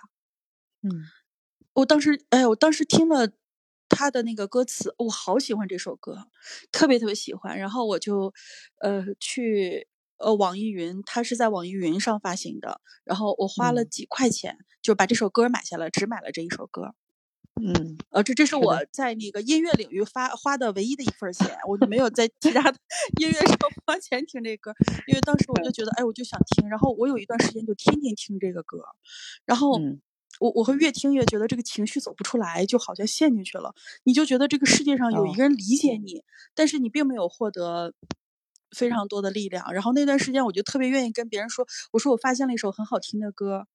[0.82, 0.90] 嗯，
[1.72, 3.32] 我当时，哎，我当时听了。
[3.86, 6.26] 他的那个歌词，我好喜欢这首歌，
[6.72, 7.56] 特别特别喜欢。
[7.56, 8.32] 然后我就，
[8.80, 9.86] 呃，去
[10.16, 12.80] 呃网易云，它是在网易云上发行的。
[13.04, 16.94] 然后我花了几块钱就把这首歌买下来，只买了这一首歌。
[17.62, 22.78] 嗯，呃，这这是我在那个音乐领域发花的唯一的一份钱，我就没有在其他的
[23.20, 24.74] 音乐上花钱听这歌，
[25.06, 26.68] 因为当时我就觉得，哎，我就想听。
[26.68, 28.78] 然后我有一段时间就天天听这个歌，
[29.44, 29.80] 然后。
[30.40, 33.72] 我我会越听越觉得这个情绪走不出来，就好像陷进去了。
[34.02, 36.24] 你就觉得这个世界上有一个人理解你，
[36.56, 37.94] 但是你并没有获得
[38.76, 39.72] 非常多的力量。
[39.72, 43.68] 然后那段时间，我就特别愿意跟别人说：“我说我发现了一首很好听的歌。”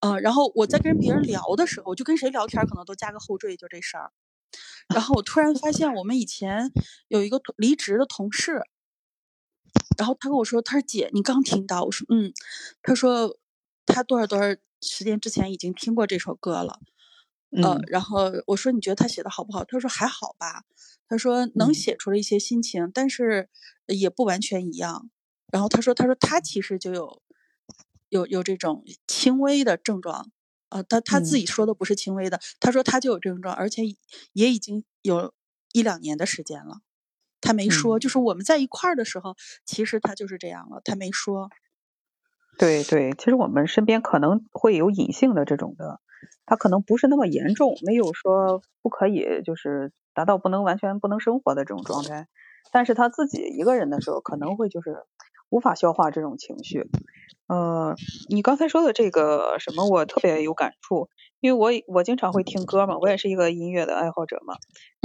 [0.00, 4.12] 啊，然后我在跟别人聊的时候，就跟谁聊天可能都加个后缀，就这事儿。
[4.88, 6.72] 然后我突然发现，我们以前
[7.08, 8.62] 有一个离职的同事，
[9.96, 12.32] 然后他跟我说：“他说姐，你刚听到？”我说：“嗯。”
[12.82, 13.38] 他说
[13.86, 16.80] ：“他多少多少。”时间之前已经听过这首歌了，
[17.62, 19.62] 呃，然后我说你觉得他写的好不好？
[19.62, 20.64] 他说还好吧，
[21.06, 23.50] 他说能写出了一些心情，但是
[23.86, 25.10] 也不完全一样。
[25.52, 27.20] 然后他说，他说他其实就有
[28.10, 30.30] 有有这种轻微的症状，
[30.68, 33.82] 呃，他他自己说的不是轻微的，他说他就有症状，而且
[34.34, 35.32] 也已经有
[35.72, 36.80] 一两年的时间了，
[37.40, 41.50] 他没说，就是我们在一块儿的时候，其实他就是这样了，他没说。
[42.58, 46.00] 对对，其实我们身边可能会有隐性的这种的，
[46.46, 52.28] 他可能不是那么严重，没有说不可以，就是达到不能完全不能生活的这种状态。
[52.72, 55.04] 但是他自己一个人的时候，可能会就是
[55.50, 56.88] 无法消化这种情绪。
[57.48, 57.94] 呃，
[58.28, 61.08] 你刚才说的这个什么，我特别有感触，
[61.40, 64.54] 因为我我经常会听歌嘛，我也是一个音乐的爱好者嘛。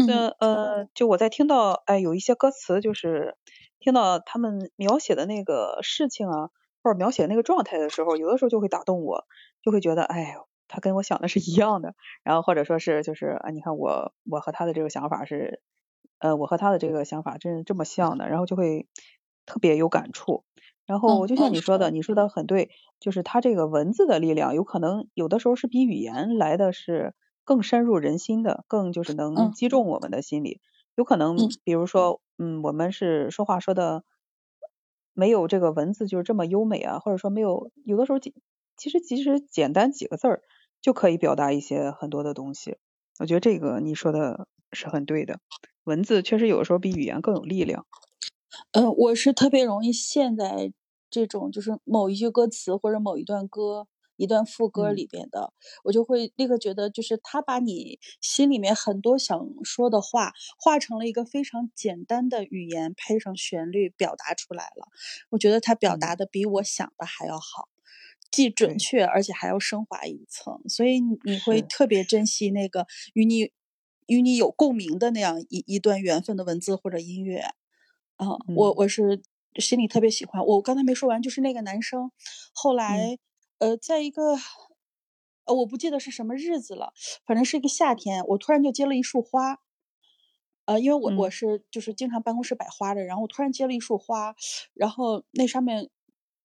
[0.07, 3.35] 那呃，就我在听到哎有一些歌词，就是
[3.79, 6.49] 听到他们描写的那个事情啊。
[6.83, 9.25] 或者描写那个状态的时候，有的时候就会打动我，
[9.63, 10.35] 就会觉得，哎，
[10.67, 11.95] 他跟我想的是一样的。
[12.21, 15.63] 然后或者说是，就是啊，你看我，我和他的这个想法是，
[16.19, 18.87] 呃，我和他的这个想法真是这么像的，然后就会
[19.45, 20.43] 特别有感触。
[20.85, 22.69] 然后就像你说的，你说的很对，
[22.99, 30.61] 就是它这个文字的力量，有可能有的时候是比语言来的是更深入人心的，更就是能击中我们的心理。
[30.95, 34.03] 有可能，比如说，嗯，我们是说话说的。
[35.17, 38.33] 没有这个文字就是这么优美啊，或者说没有有的时候其
[38.75, 40.41] 其实即使简单几个字儿
[40.81, 42.75] 就可以表达一些很多的东西。
[43.17, 45.39] 我觉得这个你说的是很对的，
[45.85, 47.85] 文字确实有的时候比语言更有力量。
[48.71, 50.73] 嗯，我是特别容易陷在
[51.09, 53.87] 这种就是某一句歌词或者某一段歌。
[54.17, 55.51] 一段副歌里边的，
[55.83, 64.87] 我就会立刻觉得，就是他把你心里面很多想说的话，化成了一个非常简单的语言，配上旋律表达出来了。
[65.31, 67.67] 我觉得他表达的比我想的还要好，
[68.31, 70.61] 既准确，而且还要升华一层。
[70.69, 73.51] 所以你会特别珍惜那个与你
[74.07, 77.49] 与你有共鸣的那样一一段缘分的文字或者音乐。
[78.17, 79.21] 啊，我我是
[79.55, 80.45] 心里特别喜欢。
[80.45, 82.11] 我刚才没说完，就是那个男生
[82.53, 83.17] 后来。
[83.57, 84.35] 呃，在一个，
[85.45, 86.91] 呃，我不记得是什么日子了，
[87.25, 89.59] 反正是一个夏天，我突然就接了一束花，
[90.65, 94.35] 呃，因为我我是就是经常办公室摆花的，然后我突然接了一束花，
[94.73, 95.89] 然后那上面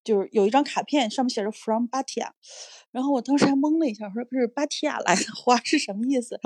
[0.05, 2.31] 就是有一张卡片，上面写着 From Batia，
[2.93, 6.39] 然后我当时还懵了一下，我说不是芭提雅来的花是什么意思？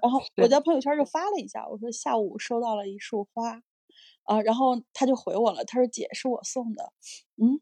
[0.00, 3.60] 然后我在朋友圈就发了一下，我说下午收到了一束花，
[4.24, 6.92] 啊，然后他就回我了，他说姐是我送的，
[7.36, 7.60] 嗯。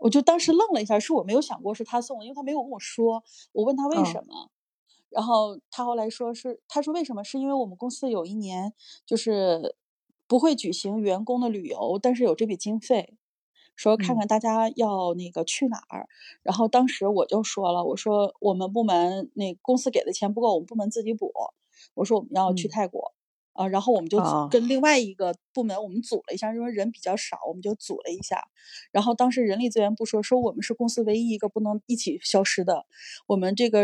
[0.00, 3.24] 我就当时愣了一下，是我没有想过是他送的，因为他没有跟我说。
[3.50, 4.48] 我问他为什么，
[5.10, 7.24] 然后他后来说是，他说为什么？
[7.24, 8.72] 是因为我们公司有一年
[9.04, 9.74] 就是
[10.28, 13.16] 不会举行员工的旅游，但是有这笔经费，
[13.74, 16.08] 说看看大家要那个去哪儿。
[16.44, 21.32] 然后当时我就说了，我说我们部门那公司给的钱不够，我们部门自己补。
[21.94, 23.14] 我说我们要去泰国。
[23.58, 28.40] 啊，然后我们就跟另外一个部门我们组了一下，因为人比较少，我们就组了一下。
[28.92, 32.86] 然后当时人力资源部说说我们是公司唯一一个不能一起消失的，
[33.26, 33.82] 我们这个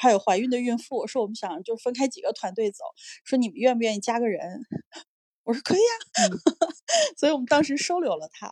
[0.00, 2.84] 还有怀孕的孕妇，说我们想就分开几个团队走，
[3.24, 4.64] 说你们愿不愿意加个人？
[5.42, 6.28] 我说可以呀，
[7.18, 8.48] 所以我们当时收留了他，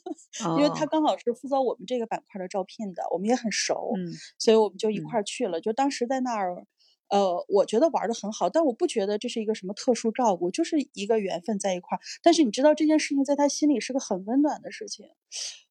[0.56, 3.92] 因为他刚好是负责我们这个板块的招聘的，我们也很熟，
[4.38, 5.60] 所以我们就一块儿去了。
[5.60, 6.64] 就当时在那儿。
[7.10, 12.00] 呃，我觉得玩的很好，但我不觉得这是一个什么特殊照顾，就是一个缘分在一块儿。
[12.22, 15.06] 但是你知道这件事情在他心里是个很温暖的事情。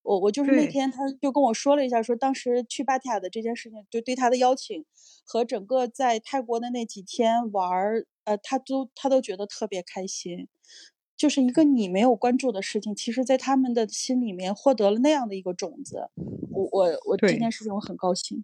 [0.01, 4.85] 我我就是那天他就跟我说了一下，说当时去芭提雅的这件事情，就对他的邀请
[5.25, 10.49] 和整个在泰国的那几天玩儿，呃，他都他都觉得特别开心。
[11.15, 16.09] 就是一个你没有关注的事情，其实在他们的心里面获得了那样的一个种子。
[16.51, 18.43] 我我我这件事情我很高兴。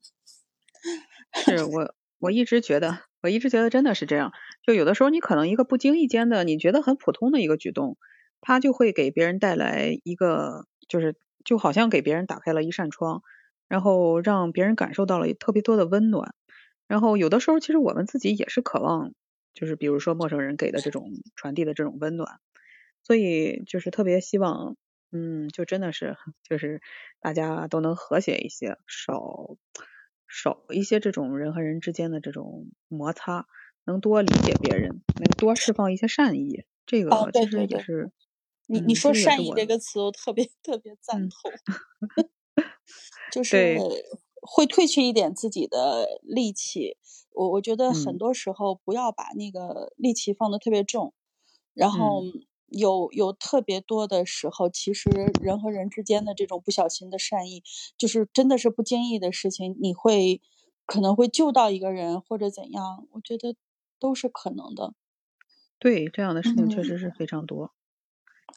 [1.34, 1.94] 是我。
[2.20, 4.32] 我一直觉得，我一直觉得真的是这样。
[4.66, 7.98] 就有的时候，你可能一个不经意间的，你觉得很普通的一个举动，
[8.42, 13.22] 它就会给别人带来一个，就是就好像给别人打开了一扇窗，
[13.68, 16.34] 然后让别人感受到了特别多的温暖。
[16.88, 19.14] 然后有的时候，其实我们自己也是渴望，
[19.54, 22.40] 就是比如说陌生人给的这种传递的这种温暖。
[23.04, 24.78] 所以就是特别希望，
[25.12, 26.16] 嗯，就真的是
[26.48, 26.82] 就是
[27.20, 29.58] 大家都能和谐一些，少。
[30.28, 33.48] 少一些这种人和人之间的这种摩擦，
[33.86, 36.64] 能多理解别人，能多释放一些善意。
[36.86, 38.12] 这个其实也是
[38.68, 41.52] 你你说善意这个词，我特别特别赞同。
[43.32, 43.78] 就是
[44.42, 46.98] 会褪去一点自己的戾气。
[47.34, 51.14] 我我觉得很多时候不要把那个戾气放的特别重，
[51.74, 52.24] 然后。
[52.68, 57.64] 有有特别多的时候，其实人和人之间的这种不小心的善意，
[57.98, 60.42] 就是真的是不经意的事情，你会
[60.86, 63.56] 可能会救到一个人或者怎样，我觉得
[64.00, 64.94] 都是可能的。
[65.80, 67.72] 对，这样的事情确实是非常多。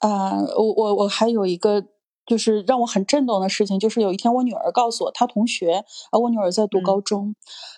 [0.01, 1.85] 啊，我我我还有一个
[2.27, 7.35] 就是让我很震动的事情，就是有一天我女儿告诉我，她同学啊，我女儿在读高中，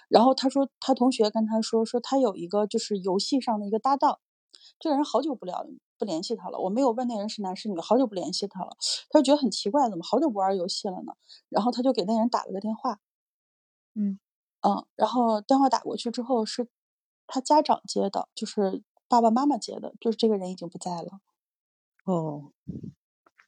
[0.09, 4.19] 然后她说她同学跟她说说她有一个就是游戏上的一个搭档，
[4.79, 5.67] 这个人好久不聊。
[6.01, 8.71] 不联系他了，我没有问那人是男是女，好久不联系他了，
[9.11, 11.13] 他就觉得很奇怪，怎么好久不玩游戏了呢？
[11.51, 12.99] 然后他就给那人打了个电话，
[13.95, 14.19] 嗯
[14.63, 16.69] 嗯，然后电话打过去之后是
[17.27, 21.21] 他家长接的，就是爸爸妈妈接的，就是这个人已经不在了。
[22.07, 22.53] 哦，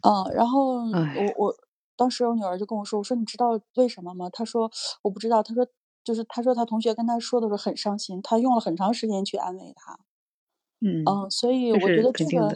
[0.03, 1.57] 嗯，然后我我
[1.97, 4.29] 当时我女儿就跟我说，我说你知道为什么吗？
[4.31, 4.71] 他说
[5.03, 5.67] 我不知道，他说
[6.05, 9.99] 就是他说他同学跟他说的时候很伤心，他用了很长时间去安慰他。
[11.05, 12.55] 嗯所以我觉得这个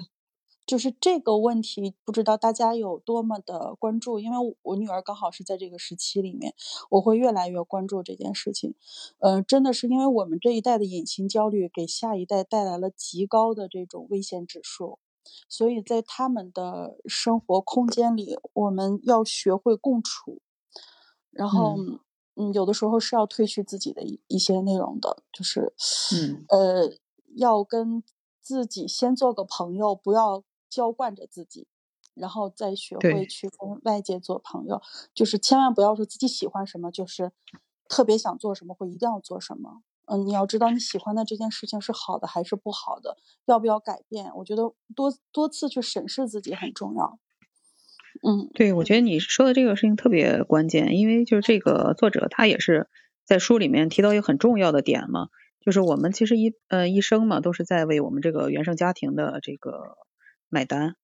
[0.66, 6.54] 就是这个问题，不知道大家有多么的关注，因为我女儿刚好是在这个时期里面，
[6.90, 8.74] 我会越来越关注这件事情。
[9.20, 14.98] 呃，真的是因为我们这一代的隐形焦虑给下一代带来了极高的这种危险指数，
[15.48, 20.40] 所以在他们的生活空间里，我们要学会共处，
[21.30, 21.76] 然后
[22.34, 25.72] 嗯，有的时候是要褪去自己的一一些内容的，就是
[26.12, 26.92] 嗯呃，
[27.36, 28.02] 要跟。
[28.46, 31.66] 自己先做个朋友，不要娇惯着自己，
[32.14, 34.80] 然后再学会去跟外界做朋友。
[35.12, 37.32] 就是千万不要说自己喜欢什么，就是
[37.88, 39.82] 特别想做什么或一定要做什么。
[40.04, 43.16] 嗯，你要知道你喜欢的这件事情是好的还是不好的，
[43.46, 44.30] 要不要改变？
[44.36, 47.18] 我觉得多多次去审视自己很重要。
[48.22, 52.88] 嗯，对，我觉得你说的这个事情特别关键，因为就是这个作者他也是
[53.24, 55.30] 在书里面提到一个很重要的点嘛。
[55.66, 59.96] 就是我们其实一呃一生嘛，都是在为我们这个原生家庭的这个
[60.48, 60.94] 买单。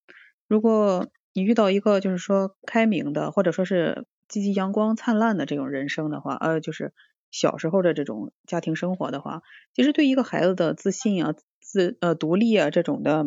[0.47, 6.93] 如果你遇到一个就是说开明的，或者说是积极阳光灿烂的这种人生的话，呃，就是
[7.33, 9.43] 小时候的这种家庭生活的话，
[9.75, 13.27] 其实对一个孩子的自信啊、自呃独立啊这种的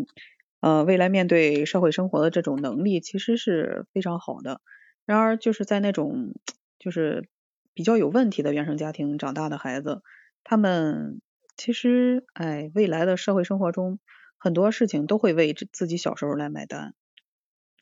[0.61, 4.61] 呃未来面对社会生活的这种能力，其实是非常好的。
[5.05, 6.33] 然而就是在那种
[6.79, 7.27] 就是
[7.73, 10.01] 比较有问题的原生家庭长大的孩子，
[10.45, 11.19] 他们。
[11.57, 13.99] 其实，哎，未来的社会生活中，
[14.37, 16.93] 很多事情都会为自己小时候来买单，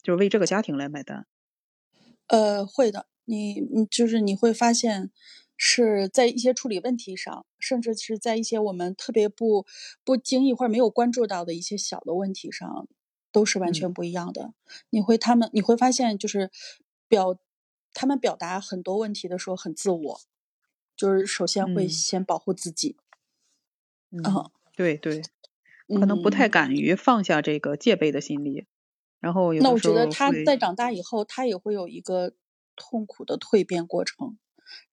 [0.03, 1.25] 就是为这个家庭来买单。
[2.27, 5.09] 呃，会的，你，你就是你会发现，
[5.57, 9.65] 是在一些处理问题上，甚至是在一些我们特别不
[10.03, 12.87] 不经意或者没有关注到的一些小的问题上，
[13.31, 14.53] 都是完全不一样的。
[14.91, 16.51] 你会他们，你会发现，就是
[17.07, 17.39] 表
[17.91, 20.21] 他们表达很多问题的时候很自我，
[20.95, 22.97] 就是首先会先保护自己。
[24.11, 24.21] 嗯，
[24.75, 25.21] 对对，
[25.87, 28.67] 可能不太敢于放下这个戒备的心理，
[29.19, 32.33] 然后那我觉得他在长大以后，他也会有一个
[32.75, 34.37] 痛苦的蜕变过程。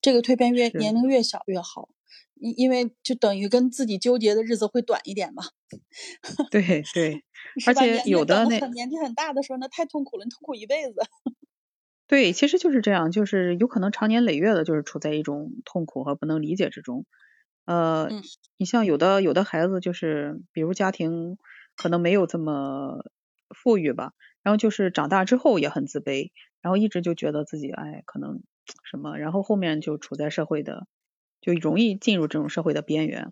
[0.01, 1.88] 这个蜕变越年龄越小越好，
[2.34, 5.42] 因因为就等于跟自己纠结的日子会短一点嘛。
[6.51, 7.24] 对 对，
[7.66, 10.94] 而且有的那年纪很大的时候，那太痛苦了，你痛苦一辈子。
[12.11, 17.06] 对，其实就是这样，就是有可能长年累月的，就是处在一种痛苦和不能理解之中。
[17.66, 18.11] 呃，
[18.56, 21.38] 你像有的有的孩子，就是比如家庭
[21.76, 23.04] 可能没有这么
[23.54, 24.11] 富裕吧，
[24.42, 28.42] 然后就是长大之后也很自卑，然后一直就觉得自己哎可能
[28.82, 30.88] 什么，然后后面就处在社会的，
[31.40, 33.30] 就容易进入这种社会的边缘。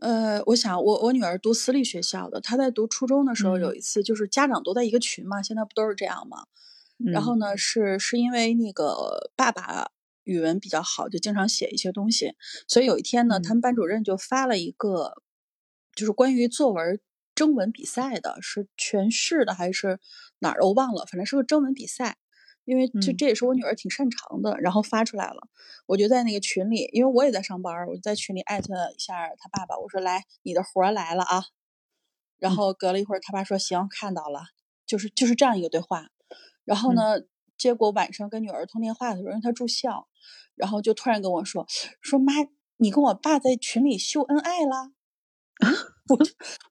[0.00, 6.44] 呃，我想我我女儿读私立学校的，她在读初中的时候有一次，就是家长都在一个群嘛，现在不都是这样吗？
[7.12, 9.90] 然后呢，是是因为那个爸爸
[10.24, 12.34] 语文比较好，就经常写一些东西，
[12.68, 15.22] 所以有一天呢，他们班主任就发了一个，
[15.94, 17.00] 就是关于作文
[17.34, 19.98] 征文比赛的，是全市的还是
[20.38, 22.16] 哪儿我忘了，反正是个征文比赛。
[22.66, 25.48] 因为就这也是我女儿挺擅长的，然后发出来了，
[25.86, 31.44] 我就在那个群里，因为我也在上班，我就在群里艾特一下他爸爸，我说来你的活来了啊，
[32.38, 34.40] 然后隔了一会儿他爸说行看到了，
[34.84, 36.10] 就是就是这样一个对话，
[36.64, 37.20] 然后呢，
[37.56, 40.08] 结果晚上跟女儿通电话的时候，因为她住校，
[40.56, 41.64] 然后就突然跟我说
[42.02, 42.32] 说妈，
[42.78, 44.92] 你跟我爸在群里秀恩爱了。
[46.08, 46.18] 我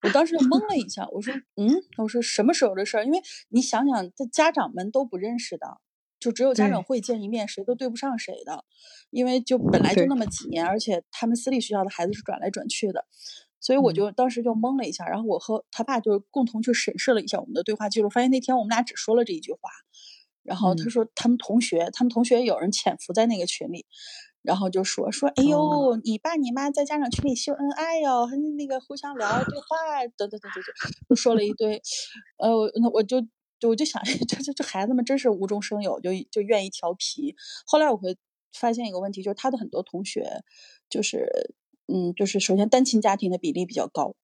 [0.04, 3.06] 我当时就懵了一下，我说嗯，我说什么时候的事儿？
[3.06, 3.20] 因为
[3.50, 5.82] 你想想，这家长们都不认识的。
[6.20, 8.64] 就只有家长会见一面，谁都对不上谁的，
[9.12, 13.06] 因为就本来就那么几年，而且他们私立学校的孩子是转来转去的，
[13.60, 15.06] 所以我就当时就懵了一下。
[15.06, 19.60] 然后我和他爸就共同去审视了一下我们的对话记录，发现那天我们俩只说了这一句话。
[20.42, 23.86] 然后他说他们同学，他们同学有人潜伏在那个群里，
[24.42, 31.82] 然后就说说，哎呦，你爸你妈在家长群里秀恩爱哟，那个互相聊对话，等等等等，就说了一堆。
[32.38, 32.50] 呃，
[32.82, 33.26] 那我就。
[33.60, 37.36] 就我就想，这这这孩子们真是无中生有，就就愿意调皮。
[37.66, 38.18] 后来我会
[38.54, 40.44] 发现一个问题，就是他的很多同学，
[40.90, 41.56] 就是
[41.88, 44.16] 嗯，就是首先单亲家庭的比例比较高，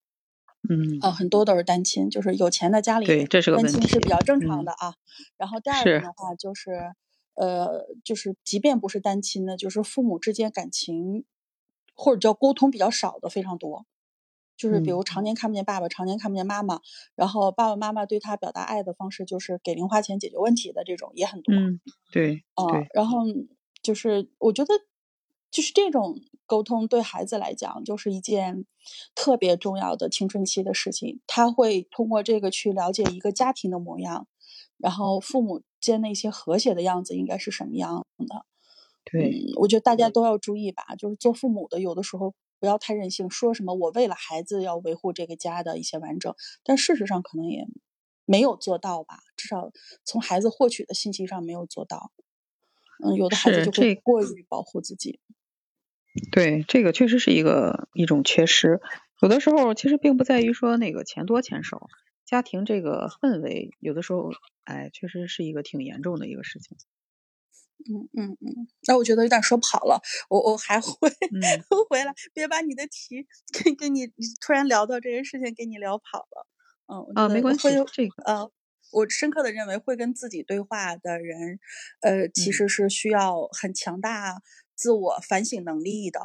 [0.68, 4.94] 嗯，啊，很多都是单亲，就是有钱的家里，对，这是个单亲是比较正常的啊。
[5.36, 6.92] 然后第二个的话就是，
[7.34, 11.24] 呃，就是即便不是单亲的，就是父母之间感情
[11.94, 13.86] 或者叫沟通比较少的非常多。
[14.62, 16.80] 就是比如常年看不见爸爸，常年看不见妈妈，
[17.16, 21.52] 然后爸爸妈妈对他表达爱的方式就是给零花钱解决问题的这种也很多。
[21.52, 21.80] 嗯，
[22.12, 22.62] 对，啊，
[22.94, 23.24] 然后
[23.82, 24.72] 就是我觉得
[25.50, 26.14] 就是这种
[26.46, 28.64] 沟通对孩子来讲就是一件
[29.16, 34.28] 特别重要的青春期的事情，他会通过这个去了解一个家庭的模样，
[34.78, 38.46] 然后父母间那些和谐的样子应该是什么样的。
[39.04, 42.32] 对，我觉得大家都要注意吧，就是做父母的有的时候。
[42.62, 46.32] 不要太任性，说什么我为了孩子要维护这个家的一些完整，
[46.62, 47.66] 但事实上可能也
[48.24, 49.72] 没有做到吧，至少
[50.04, 52.12] 从孩子获取的信息上没有做到。
[53.04, 55.18] 嗯，有的孩子就会过于保护自己。
[56.30, 58.80] 对，这个确实是一个一种缺失。
[59.20, 61.88] 有的时候其实并不在于说那个钱多钱少，
[62.24, 64.30] 家庭这个氛围有的时候，
[64.62, 66.76] 哎，确实是一个挺严重的一个事情。
[67.90, 71.08] 嗯嗯嗯，那我觉得有点说跑了，我我还会
[71.88, 73.26] 回来，别把你的题
[73.64, 74.06] 跟跟你
[74.40, 76.46] 突然聊到这些事情给你聊跑了。
[76.88, 78.50] 嗯啊，没关系，这个呃，
[78.92, 81.58] 我深刻的认为会跟自己对话的人，
[82.00, 84.42] 呃，其实是需要很强大
[84.74, 86.20] 自我反省能力的。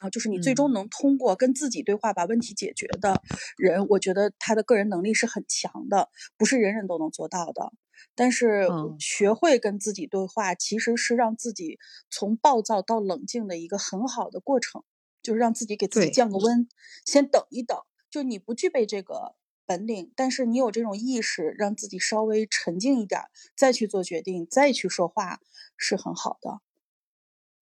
[0.00, 3.20] 啊，就是你最终能通过跟自己对话把问题解决的
[3.58, 7.70] 人，我觉得他的个人能力是很强的，不是人人都能做到的。
[8.14, 11.78] 但是学会跟自己对话，其实是让自己
[12.10, 14.82] 从暴躁到冷静的一个很好的过程，
[15.22, 16.68] 就是让自己给自己降个温，
[17.06, 17.78] 先等一等。
[18.10, 23.20] 就你不具备这个本领，但是你有这种意识，让自己稍微沉静一点，
[23.56, 25.38] 再去做决定，再去说话，
[25.76, 26.60] 是很好的。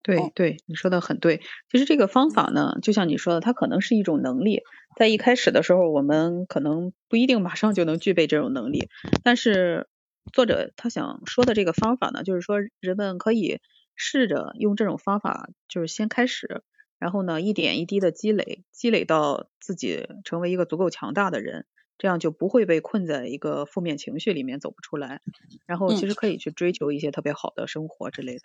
[0.02, 1.42] 对对，你说的很对。
[1.70, 4.62] 其实这个方法呢，就像你说的，它可能是一种能力，
[4.96, 8.88] 在一开始的时候，我们可能不一定马上就能具备这种能力，
[9.22, 9.86] 但是。
[10.32, 13.60] 作者他想说的这个方法呢，就是说人们可以
[13.96, 16.62] 试着用这种方法，就是先开始，
[16.98, 21.66] 然后呢一点一滴的积累，积累到自己成为一个足够强大的人，
[21.98, 25.20] 这样就不会被困在一个负面情绪里面走不出来。
[25.66, 28.40] 然后其实可以去追求一些特别好的生活之类的。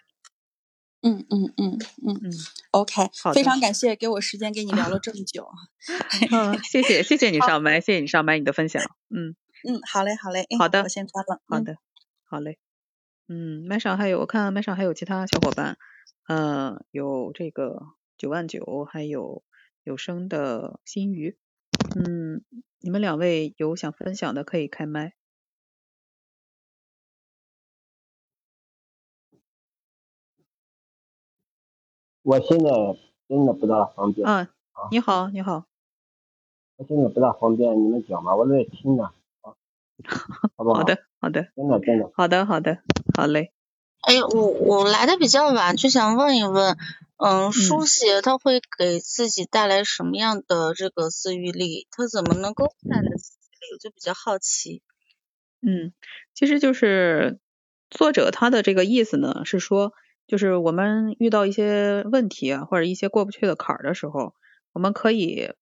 [1.01, 1.77] 嗯嗯嗯
[2.07, 2.31] 嗯嗯
[2.71, 5.47] ，OK，非常感谢给我时间跟你聊了这么久。
[6.31, 8.83] 嗯，谢谢谢谢你 上麦，谢谢你上麦你的分享。
[9.09, 9.35] 嗯。
[9.65, 11.41] 嗯，好嘞，好嘞，好的，我先关了。
[11.47, 11.77] 好的，
[12.25, 12.59] 好嘞。
[13.29, 15.77] 嗯，麦上还有，我看麦上还有其他小伙伴，
[16.27, 19.41] 呃，有这个九万九，还有
[19.83, 21.37] 有声的新鱼。
[21.95, 22.43] 嗯，
[22.79, 25.13] 你们两位有想分享的可以开麦。
[32.23, 32.69] 我现在
[33.29, 34.27] 真的不大方便。
[34.27, 34.47] 嗯，
[34.91, 35.67] 你好，你好。
[36.75, 39.13] 我现在不大方便，你们讲吧，我在听呢。
[40.57, 40.79] 好不好？
[40.79, 41.47] 好的，好的。
[41.55, 42.11] 真的，真的。
[42.15, 42.79] 好的，好的，
[43.15, 43.51] 好嘞。
[44.01, 46.77] 哎，我我来的比较晚，就想问一问，
[47.17, 51.87] 嗯，书写它会给自己带来什么样的这个自愈力？
[51.91, 53.73] 它怎么能够带来自愈力？
[53.73, 54.81] 我就比较好奇。
[55.61, 55.93] 嗯，
[56.33, 57.39] 其实就是
[57.89, 59.93] 作者他的这个意思呢，是说，
[60.27, 64.33] 就是我们遇到一些问题啊，或者一些过不去的坎儿的时候，
[64.73, 65.53] 我们可以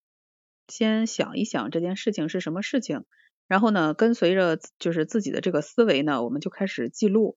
[0.67, 3.03] 先想一想这件事情是什么事情，
[3.51, 7.35] 然后呢，跟随着就是自己的这个思维呢，我们就开始记录。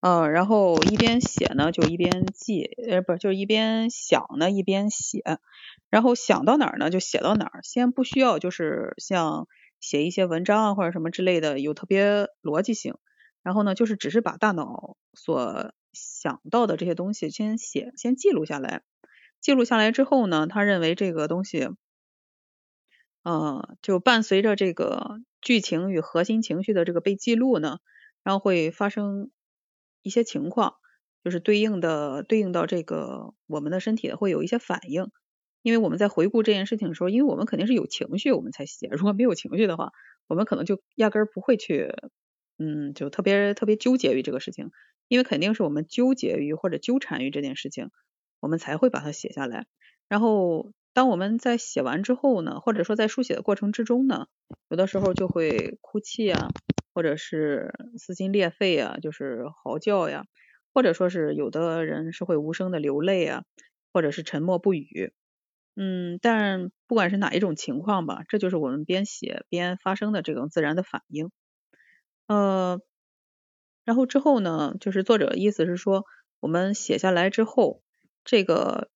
[0.00, 5.22] 嗯，然后一边写呢，就一边记，呃，不，就是一边想呢，一边写，
[5.90, 7.60] 然后想到哪儿呢，就写到哪儿。
[7.62, 9.48] 先不需要就是像
[9.80, 12.94] 写一些文章啊或者什么之类的，有特别逻辑性。
[13.42, 18.80] 然后呢，就是只是把大脑所想到的这些东西先写，先记录下来。
[19.42, 21.68] 记录下来之后呢，他认为这个东西，
[23.24, 27.78] 嗯，就伴随着这个剧情与核心情绪的这个被记录呢，
[28.24, 29.30] 然后会发生。
[30.02, 30.76] 一些情况
[31.22, 35.10] 就是对应的对应到这个我们的身体会有一些反应，
[35.60, 39.92] 因为我们在回顾这件事情的时候，因为我们肯定是有情绪我们才写，如果没有情绪的话，
[40.26, 41.92] 我们可能就压根儿不会去，
[42.56, 44.70] 嗯，就特别特别纠结于这个事情，
[45.08, 47.90] 因为肯定是我们纠结于或者纠缠于这件事情，
[48.40, 49.66] 我们才会把它写下来。
[50.08, 54.26] 然后当我们在写完之后呢，或者说在书写的过程之中呢，
[54.68, 56.48] 有的时候就会哭泣啊。
[56.92, 60.24] 或者是撕心裂肺啊，就是嚎叫呀，
[60.74, 63.44] 或者说是有的人是会无声的流泪啊，
[63.92, 65.12] 或者是沉默不语，
[65.76, 71.30] 嗯，但不管是哪一种情况吧，这就是我们边写边发生的这种自然的反应，
[72.26, 72.80] 呃，
[73.84, 76.04] 然后之后呢，就是作者意思是说，
[76.40, 77.82] 我们写下来之后，
[78.24, 78.90] 这个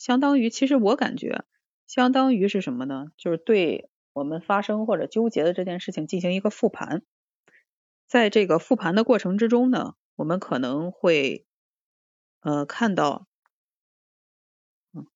[0.00, 1.44] 相当于，其实我感觉
[1.86, 3.08] 相当于是什么呢？
[3.18, 7.02] 就是对我们发生或者纠结的这件事情进行一个复盘。
[8.06, 11.44] 在这个复盘的过程之中呢，我们可能会
[12.40, 13.26] 呃看到，
[14.94, 15.06] 嗯，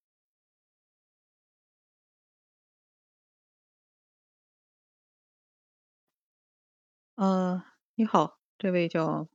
[7.15, 7.65] 呃，
[7.95, 9.29] 你好，这位叫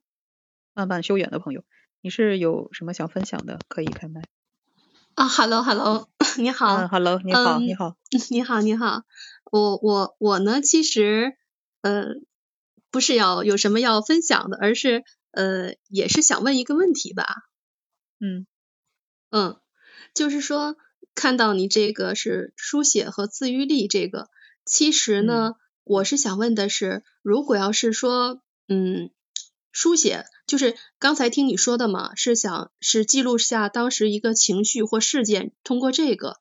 [0.75, 1.63] 慢慢修远的朋友，
[2.01, 3.59] 你是有什么想分享的？
[3.67, 4.21] 可以开麦。
[5.19, 6.07] 啊，Hello，Hello，
[6.37, 6.77] 你好。
[6.77, 7.97] 嗯，Hello，你好，你好，
[8.31, 9.03] 你好，你好。
[9.51, 11.35] 我我我呢，其实
[11.81, 12.15] 呃。
[12.91, 17.23] 不是要有什么要分享的，而是呃，也是想问一个问题吧。
[18.19, 18.47] 嗯
[19.29, 19.59] 嗯，
[20.15, 20.75] 就是说
[21.13, 24.27] 看到你这个是书写和自愈力这个，
[24.65, 25.53] 其实呢，
[25.83, 29.11] 我是想问的是，如果要是说嗯，
[29.71, 30.25] 书写。
[30.47, 36.37] 就是刚才听你说的嘛，是想是记录下当时一个情绪或事件，通过这个，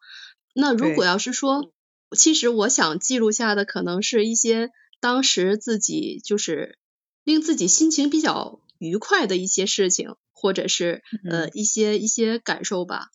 [0.54, 1.72] 那如果要是说，
[2.16, 4.70] 其实我想记录下的可能是一些。
[5.00, 6.76] 当时自己就是
[7.22, 13.06] 令自己心情比较愉快的一些事情，或者是呃一些一些感受吧，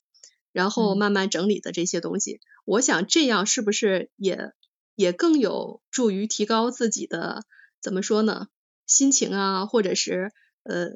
[0.53, 4.53] 然后慢慢整理的这些东西，我想这样是不是也
[4.95, 7.43] 也更有助于提高自己的
[7.82, 8.47] 怎么说呢
[8.86, 10.32] 心情啊，或者是
[10.64, 10.90] 呃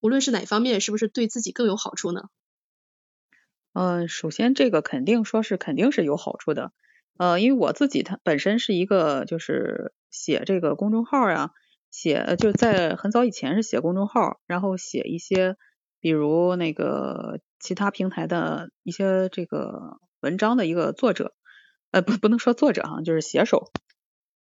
[0.00, 2.22] 无论是哪方面，是不是对自己更有好处呢？
[3.72, 6.72] 嗯，首先这个肯定说是肯定是有好处的。
[7.18, 11.50] 呃，因为我自己他本身是一个就是写这个公众号呀，
[11.90, 15.56] 写就在很早以前是写公众号，然后写一些
[16.00, 21.34] 比如那个其他平台的一些这个文章的一个作者，
[21.90, 23.70] 呃不不能说作者哈，就是写手。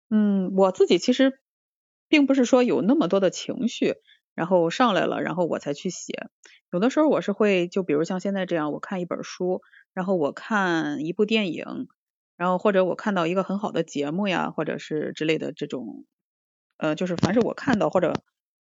[0.10, 1.40] 嗯，我自己其实
[2.08, 3.96] 并不是说有那么多的情绪，
[4.36, 6.28] 然后上来了，然后我才去写。
[6.72, 9.62] 有的时候我是会就比如像现在这样，我看一本书，
[9.94, 11.88] 然后我看一部电影。
[12.38, 16.06] 然后或者我看到一个很好的节目呀，或者是之类的这种，
[16.78, 18.14] 呃，就是凡是我看到或者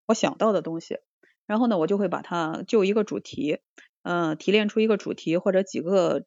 [0.08, 0.98] 我想到的东西，
[1.46, 3.60] 然后呢，我就会把它就一个主题，
[4.02, 6.26] 嗯，提炼出一个主题或者几个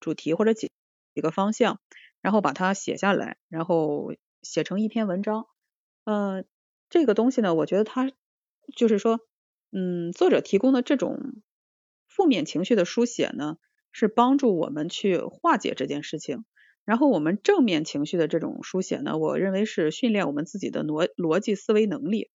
[0.00, 0.70] 主题或者几
[1.14, 1.80] 几个方向，
[2.20, 5.46] 然后把它写下来，然后写成一篇文章。
[6.04, 6.44] 嗯，
[6.92, 8.12] 这个东西呢，我觉得它
[8.76, 9.20] 就是说，
[9.70, 11.42] 嗯，作者提供的这种
[12.06, 13.56] 负面情绪的书写呢，
[13.92, 16.44] 是帮助我们去化解这件事情。
[16.84, 22.30] 然后我们正面情绪的这种书写呢，我认为是训练我们自己的逻逻辑思维能力，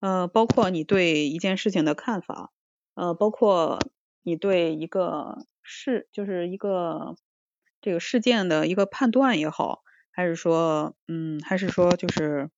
[0.00, 2.52] 呃，包括你对一件事情的看法，
[2.94, 3.78] 呃，包括
[4.22, 7.16] 你对一个事，就是一个
[7.80, 12.50] 这个事件的一个判断也好，还是说，嗯，还是说就是，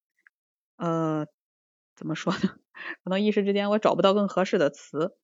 [0.76, 1.26] 呃，
[1.96, 2.38] 怎么说呢？
[3.02, 5.16] 可能一时之间我找不到更合适的词，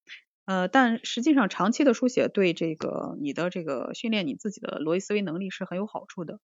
[0.47, 6.39] 呃，但实际上长期的书写对这个你的这个训练你自己的逻辑思维能力是很有好处的。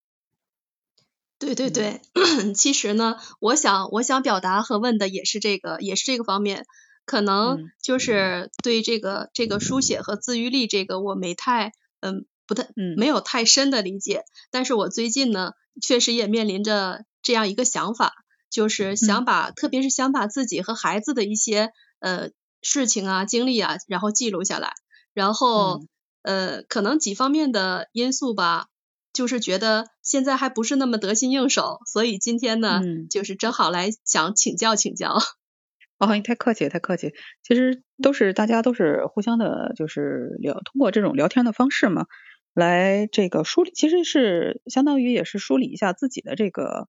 [1.39, 2.01] 对对对，
[2.55, 6.67] 其实呢，我想我想表达和问的也是这个，也是这个方面，
[7.07, 18.13] 可能就是对这个这个书写和自愈力这个我没太嗯不太没有太深的理解，但是我最近呢确实也面临着这样一个想法，
[18.51, 21.71] 就是想把特别是想把自己和孩子的一些
[22.01, 22.31] 呃
[22.63, 24.73] 事情啊经历啊然后记录下来，
[25.15, 25.83] 然后
[26.23, 28.67] 呃可能几方面的因素吧。
[29.15, 32.81] 就是觉得现在还不是那么得心应手，所以今天呢，
[33.11, 35.19] 就是正好来想请教请教。
[35.99, 37.13] 哦，你太客气，太客气。
[37.43, 42.07] 其实都是大家都是互相的，就是聊通过这种聊天的方式嘛，
[42.55, 46.87] 来这个梳理，其实是相当于也是梳理一下自己的这个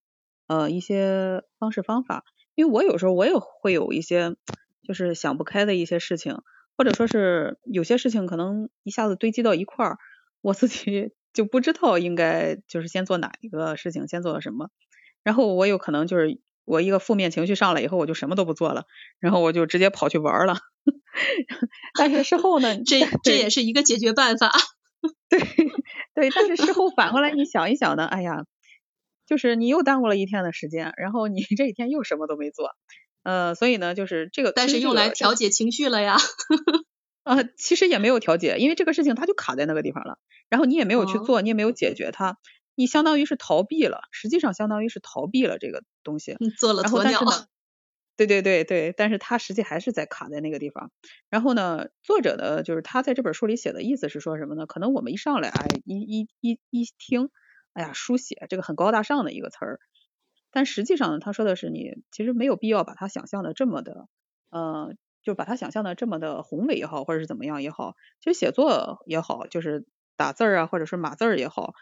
[0.50, 2.26] 呃一些方式方法。
[2.56, 4.36] 因为我有时候我也会有一些
[4.84, 6.41] 就是想不开的一些事情，
[6.78, 9.97] 或者说是有些事情可能一下子堆积到一块儿，
[10.41, 11.14] 我自己。
[11.32, 14.72] 就不知道应该就是先做哪一个事情，先做什么，
[15.24, 18.86] 然后我有可能就是我一个负面情绪上来以后，我就什么都不做了，
[19.20, 20.58] 然后我就直接跑去玩了。
[21.93, 24.52] 但是事后呢，这这也是一个解决办法。
[25.30, 25.39] 对
[26.16, 28.43] 对，但是事后反过来你想一想呢，哎呀，
[29.30, 32.72] 就是你又耽误了一天的时间，然后你 这一天又什么都没做，
[33.22, 36.18] 呃，所以呢，就是这个，但是用来调节情绪了呀。
[37.24, 40.18] 啊， 其实也没有调节，因为这个事情它就卡在那个地方了。
[40.50, 42.40] 然后你也没有去做，你也没有解决它，
[42.74, 46.36] 你相当于是逃避了，实际上相当于是逃避了这个东西。
[46.58, 47.22] 做了鸵鸟。
[48.18, 50.92] 对对对对，但是它实际还是在卡在那个地方。
[51.30, 54.66] 然后呢，作者呢就是他在这本书里写的意思是说什么呢？
[54.66, 57.30] 可能我们一上来，哎，一一一一听，
[57.80, 59.80] 哎呀，书写这个很高大上的一个词儿，
[60.52, 64.08] 但实际上呢，他说的是你其实没有必要把它想象的这么的，
[64.50, 69.86] 呃，就把它想象的这么的宏伟也好，或者是怎么样也好，其实写作也好，就是。
[70.20, 71.76] 打字儿啊，或者是码字儿也好，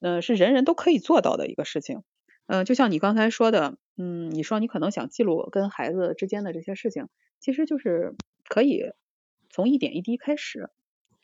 [0.00, 2.02] 嗯，是人人都可以做到的一个事情。
[2.44, 7.08] 嗯，就像你刚才说的，嗯，你说你可能想记录跟孩子之间的这些事情，
[7.40, 8.14] 其实就是
[8.50, 8.92] 可以
[9.48, 10.68] 从一点一滴开始，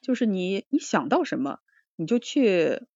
[0.01, 1.59] 就是你你想到什么
[1.95, 2.87] 你就去，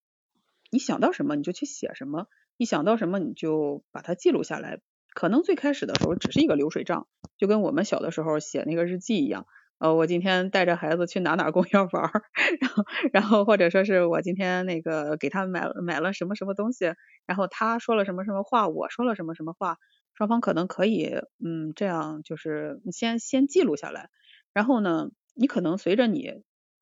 [0.73, 2.25] 你想到什么你就去写什么，
[2.57, 4.81] 你想到什么你就把它记录下来。
[5.13, 7.07] 可能最开始的时候只是一个流水账，
[7.37, 9.45] 就跟我们小的时候写那个日记一样。
[9.77, 12.09] 呃，我今天带着孩子去哪哪公园玩，
[12.59, 16.93] 然后，然后或者说是我今天那个给他买买了什么什么东西，
[17.27, 19.77] 然后他说了什么什么话，我说了什么什么话，
[20.15, 21.13] 双方可能可以，
[21.45, 24.09] 嗯，这样就是先先记录下来，
[24.53, 26.31] 然后呢，你可能随着你，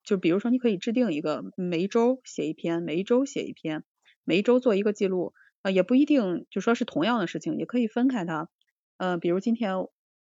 [0.04, 3.84] 就比如说你可以制定一个每一周写一篇，每一周写一篇，
[4.24, 8.48] 每一周做一个记录，呃，也不一定就说是同样的事情，也可以分开它，
[8.96, 9.74] 呃，比如今天，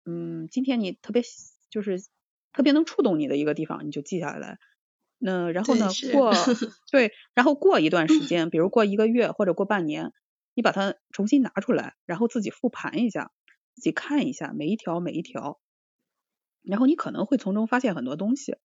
[0.05, 1.23] 嗯，今天你特别
[1.71, 2.03] 就是。
[2.51, 4.59] 特别能触动你的一个地方，你就记下来。
[5.19, 5.87] 那然后呢？
[6.13, 6.33] 过
[6.91, 10.13] 对，然后过一段时间，比如过一个月或者过半年，
[10.55, 13.31] 你把它重新拿出来，然后自己复盘一下，
[13.75, 15.61] 自己看一下每一条每一条，
[16.63, 18.57] 然后你可能会从中发现很多东西。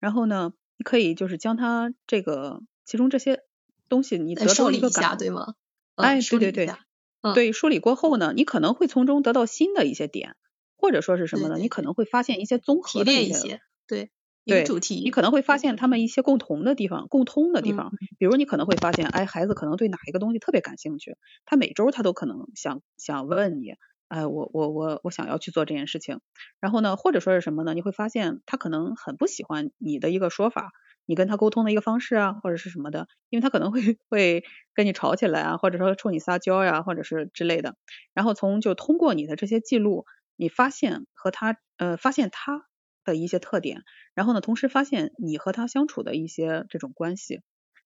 [0.00, 3.40] 然后呢，你可以就是将它这个其中这些
[3.88, 5.54] 东西，你得到一个感，对吗？
[5.94, 6.66] 哎，对对对，
[7.34, 10.36] 对，梳理过后呢，你可能会从中得到新的一些点。
[10.78, 11.56] 或者说是什么呢？
[11.58, 14.10] 你可能会发现一些综合的一些，对，
[14.44, 17.92] 对主题，你可能会发现他们一些共同的地方、共通的地方。
[18.18, 21.16] 比如你可能会发现，哎，孩子可能对哪一个东西特别感兴趣，
[21.46, 23.74] 他每周他都可能想想问你，
[24.08, 26.20] 哎，我我我我想要去做这件事情。
[26.60, 27.74] 然后呢，或者说是什么呢？
[27.74, 30.72] 你会发现他可能很不喜欢你的一个说法，
[31.06, 34.44] 你跟他沟通的一个方式啊，或者是什么的，因为他可能会会
[34.74, 37.76] 跟你吵起来啊，或者说冲你撒娇呀，或者是之类的。
[38.14, 40.04] 然后从就通过你的这些记录。
[40.38, 42.66] 你发现和他呃发现他
[43.06, 47.40] 的一些特点，然后呢，同时发现你和他相处的一些这种关系，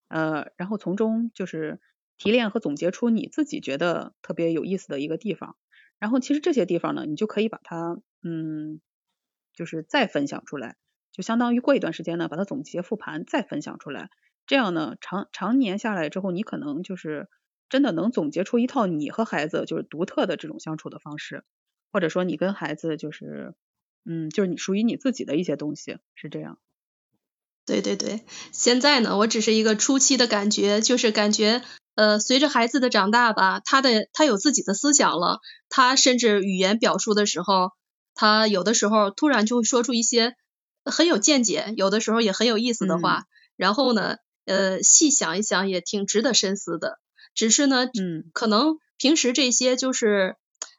[0.09, 1.79] 呃，然后从中就是
[2.17, 5.55] 提炼和总结出你自己觉得特别有意思的一个地方，
[6.01, 8.81] 然后其实这些地方呢，你就可以把它嗯，
[9.53, 10.75] 就是再分享出来，
[11.11, 14.09] 就相当于过一段时间呢，把它总结复盘再分享出来，
[14.47, 17.29] 这样呢，长常年下来之后，你可能就是
[17.69, 21.45] 真的能总结出一套你和孩子就是独特的这种相处的方式。
[21.93, 23.53] 或者说你跟孩子就是，
[24.05, 26.57] 嗯，就是你属于你自己的一些东西，是这样。
[27.65, 28.21] 对对对，
[28.53, 31.61] 现在呢，我只是一个初期的感觉，就是感觉，
[31.95, 35.39] 呃，随着孩子的长大吧，他的他有自己的思想了，
[35.69, 37.71] 他甚至语言表述的时候，
[38.13, 40.35] 他有的时候突然就会说出一些
[40.85, 43.25] 很有见解，有的时候也很有意思的话，
[43.55, 46.99] 然后呢，呃，细想一想也挺值得深思的。
[47.35, 50.35] 只是呢，嗯，可能平时这些就是。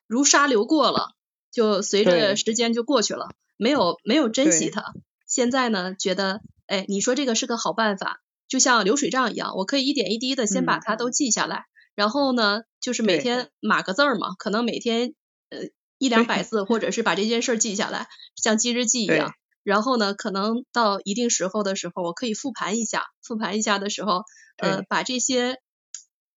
[0.09, 1.13] 如沙流过了，
[1.51, 4.93] 就随着时间就过去了，没有没有珍惜它。
[5.27, 8.21] 现在呢觉得，哎，你说这个是个好办法，
[8.53, 15.15] 就像流水账一样，我可以一点一滴的先把它都记下来，然后呢，就是每天码个字儿嘛，可能每天
[15.49, 15.59] 呃
[15.97, 19.33] 一两百字，或者是把这件事记下来，像记日记一样。
[19.63, 24.25] 然后呢，可能到一定时候的时候，我可以复盘一下，复盘一下的时候，
[24.59, 25.59] 呃，把这些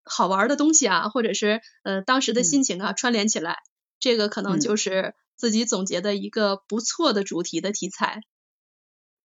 [0.05, 3.57] 好玩的东西啊，或者是呃当时的心情啊串联起来，
[3.99, 8.21] 这个可能就是自己总结的一个不错的主题的题材。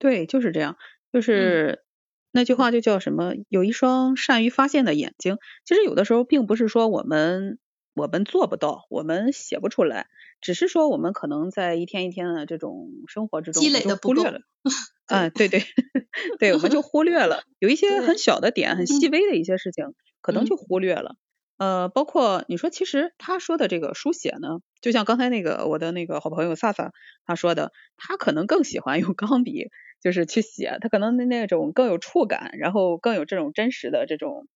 [0.00, 0.76] 对，就是这样，
[1.12, 1.84] 就是
[2.32, 3.34] 那句话就叫什么？
[3.48, 5.38] 有一双善于发现的眼睛。
[5.64, 7.58] 其实有的时候并不是说我们
[7.94, 10.06] 我们做不到，我们写不出来。
[10.40, 14.40] 只是说我们可能在一天一天的这种生活之中，积累的忽略了，
[15.06, 15.62] 啊，对对
[16.38, 21.16] 对，我们就忽略了有一些很小的点、很细微的一些事情，可能就忽略了。
[21.58, 26.92] 呃，包括你说，其实他说的这个书写呢，就像刚才那个我的那个好朋友萨萨
[27.26, 29.68] 他说的，他可能更喜欢用钢笔，
[30.00, 34.46] 就是去写，他可能那种更有触感，然后更有这种真实的这种，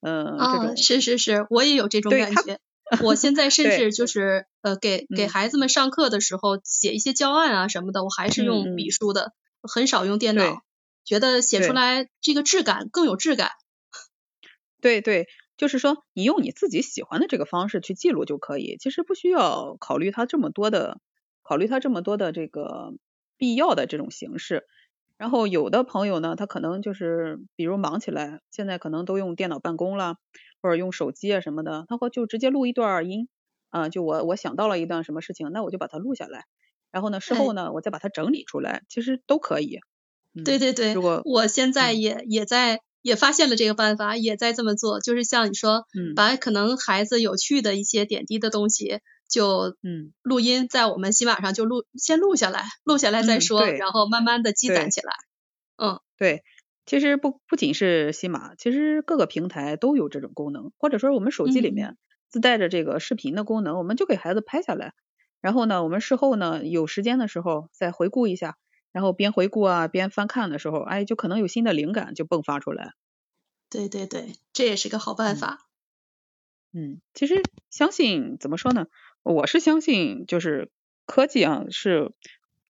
[0.00, 2.58] 嗯，这种是是是，我也有这种感觉。
[3.02, 9.32] 我现在 甚至就是呃给给孩子们上课的时候写一些教案啊什么的，我还是用笔书的，
[9.62, 10.62] 很少用电脑，
[11.04, 13.50] 觉得写出来这个质感更有质感。
[14.80, 15.26] 对对，
[15.56, 21.00] 就是说你用你自己喜欢的这个方式去记录就可以，其实不需要考虑它这么多的，
[21.42, 22.92] 考虑它这么多的这个
[23.38, 24.66] 必要的这种形式。
[25.22, 30.16] 然后有的朋友呢，他可能就是比如忙起来，现在可能都用电脑办公了。
[30.64, 33.26] 或者用手机啊什么的，他会就直接录一段音，
[33.70, 36.44] 啊，就我我想到了一段什么事情，那我就把它录下来，
[36.92, 39.80] 然后呢事后呢我再把它整理出来，其实都可以。
[40.44, 49.00] 对对对，如果我现在也也在也发现了这个办法，也在这么做，就是像你说，把可能孩子有趣的一些点滴的东西，
[49.32, 55.12] 就嗯录音在我们喜马上就录先录下来，录下来再说，然后慢慢的积攒起来。
[55.76, 56.44] 嗯，对。
[56.84, 61.96] 其实不不仅是喜马，其实各个平台都有这种功能，或者说我们手机里面
[62.28, 64.92] 自带着这个视频的功能，我们就给孩子拍下来，
[65.40, 68.58] 然后呢，我们事后呢有时间的时候再回顾一下，
[68.90, 72.94] 然后边回顾啊边翻看的时候，哎，就可能有新的灵感就迸发出来。
[73.70, 75.68] 对对对，这也是个好办法。
[76.72, 78.86] 嗯，其实相信怎么说呢？
[79.22, 80.70] 我是相信就是
[81.06, 82.12] 科技啊，是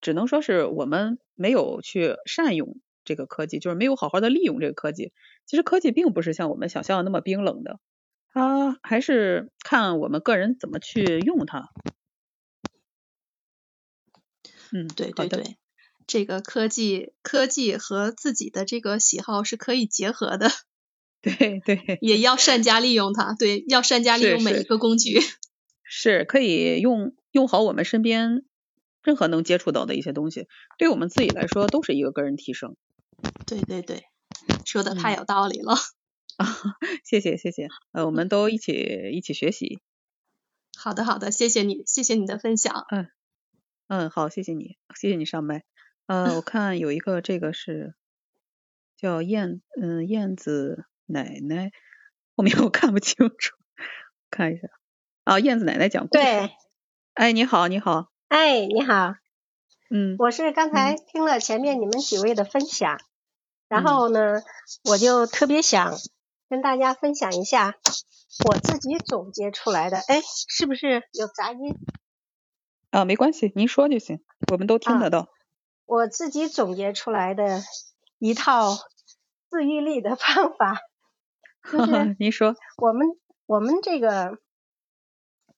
[0.00, 2.80] 只能说是我们没有去善用。
[3.04, 5.12] 这个科技就是没有好好的利用这个科技。
[5.44, 7.80] 其实科技并不是像我们想象的那么冰冷的，
[8.32, 11.70] 它还是看我们个人怎么去用它。
[14.70, 15.56] 嗯，对对对，
[16.06, 20.48] 这个科技科技和自己的这个喜好是可以结合的。
[21.20, 23.34] 对对，也要善加利用它。
[23.36, 25.20] 对，要善加利用每一个工具。
[25.20, 25.38] 是
[26.24, 28.44] 可以用用好我们身边
[29.02, 32.76] 任何能接触到的一些东西，对我们自己来说都是一个个人提升。
[33.46, 34.04] 对对对，
[34.64, 35.74] 说的太有道理了
[36.36, 36.46] 啊！
[37.04, 38.72] 谢谢谢谢，呃，我们都一起
[39.12, 39.80] 一起学习。
[40.78, 42.86] 好的好的，谢谢你，谢谢你的分享。
[42.90, 43.08] 嗯
[43.88, 45.64] 嗯，好，谢谢你，谢谢你上麦。
[46.06, 47.94] 呃，我 看有一个这个是
[48.96, 51.70] 叫燕嗯燕子奶奶，
[52.34, 53.56] 后面我看不清楚，
[54.30, 54.68] 看一下
[55.24, 56.24] 啊，燕子奶奶讲故事。
[56.24, 56.50] 对，
[57.14, 58.08] 哎，你好你好。
[58.26, 59.14] 哎，你好。
[59.88, 62.98] 嗯，我是刚才听了前面你们几位的分享。
[63.68, 64.42] 然后呢，
[64.90, 65.94] 我就特别想
[66.48, 67.76] 跟大家分享一下
[68.46, 69.98] 我自己总结出来的。
[69.98, 71.76] 哎，是不是有杂音？
[72.90, 75.28] 啊，没关系，您说就行，我们都听得到。
[75.86, 77.62] 我自己总结出来的
[78.18, 78.74] 一套
[79.48, 80.80] 自愈力的方法，
[81.70, 83.06] 就是 您说，我们
[83.46, 84.38] 我们这个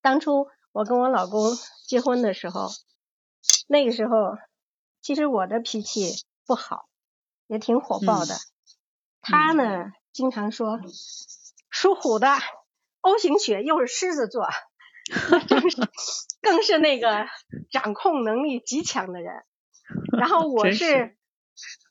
[0.04, 1.56] 当初我跟我老公
[1.88, 2.68] 结婚的时候，
[3.66, 4.36] 那个时候
[5.00, 6.86] 其实我的脾气不好。
[7.46, 8.34] 也挺火爆的，
[9.20, 10.80] 他呢经常说
[11.68, 12.28] 属虎的
[13.02, 14.48] O 型血又是狮子座，
[16.40, 17.26] 更是那个
[17.70, 19.44] 掌控能力极强的人。
[20.18, 21.18] 然后 我是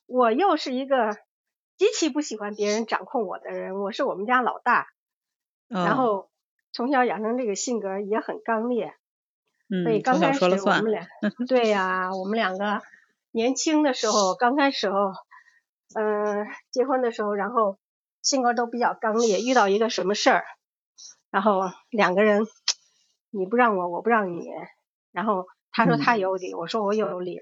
[0.07, 1.19] 我又是一个
[1.77, 4.88] 极其不喜欢别人掌控我的人，我是我们家老大，
[5.68, 6.31] 然后
[6.74, 8.94] 从小养成这个性格也很刚烈，
[9.84, 10.50] 所以刚开始我
[10.82, 11.08] 们俩
[11.48, 12.82] 对呀，我们两个
[13.32, 14.98] 年轻的时候刚开始候。
[15.95, 17.78] 嗯，结婚的时候，然后
[18.24, 20.44] 性格都比较刚烈，遇到一个什么事儿，
[21.30, 22.48] 然后两个人
[23.30, 24.50] 你不让我，我不让你，
[25.12, 27.41] 然后他说他有理，我说我有理。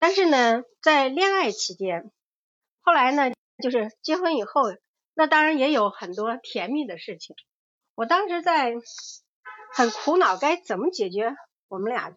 [0.00, 2.10] 但是呢，在恋爱期间，
[2.80, 3.30] 后来呢，
[3.62, 4.62] 就是结婚以后，
[5.14, 7.36] 那当然也有很多甜蜜的事情。
[7.98, 8.74] 我当时在
[9.74, 11.34] 很苦恼，该怎么解决
[11.66, 12.14] 我们俩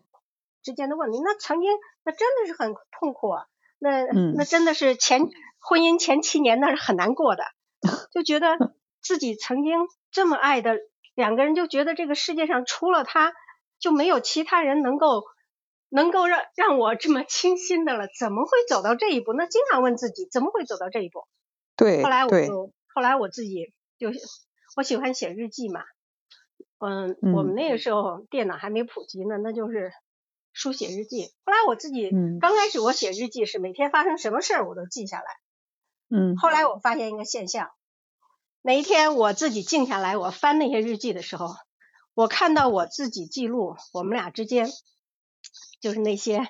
[0.62, 1.20] 之间的问题。
[1.24, 1.72] 那曾经
[2.04, 3.32] 那真的是很痛苦。
[3.80, 4.04] 那
[4.36, 5.22] 那真的是前
[5.60, 7.46] 婚姻前七年那是很难过的，
[8.12, 10.78] 就觉得自己曾经这么爱的
[11.16, 13.34] 两个人，就觉得这个世界上除了他
[13.80, 15.24] 就没有其他人能够
[15.90, 19.34] 能够让让我这么倾心的了，怎么会走到这一步？
[19.34, 21.28] 那经常问自己怎么会走到这一步？
[21.76, 24.10] 对，后来我就后来我自己就
[24.76, 25.84] 我喜欢写日记嘛，
[26.80, 29.92] 嗯，我们那个时候电脑还没普及呢，那就是。
[30.54, 32.12] 书写日记，后来我自己
[32.42, 35.26] 刚开始我写日记是每天发生什么事儿我都记下来，
[36.10, 37.72] 嗯，后来我发现一个现象，
[38.62, 41.56] 哪一天我自己静下来我翻那些日记的时候，
[42.14, 44.68] 我看到我自己记录我们俩之间
[45.80, 46.46] 就是那些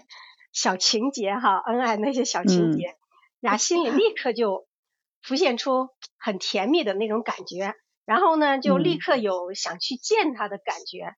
[0.52, 2.98] 小情节哈，恩爱那些小情节，
[3.40, 4.68] 俩心里立刻就
[5.22, 7.76] 浮现出很甜蜜的那种感觉，
[8.06, 11.16] 然后呢就立刻有想去见他的感觉，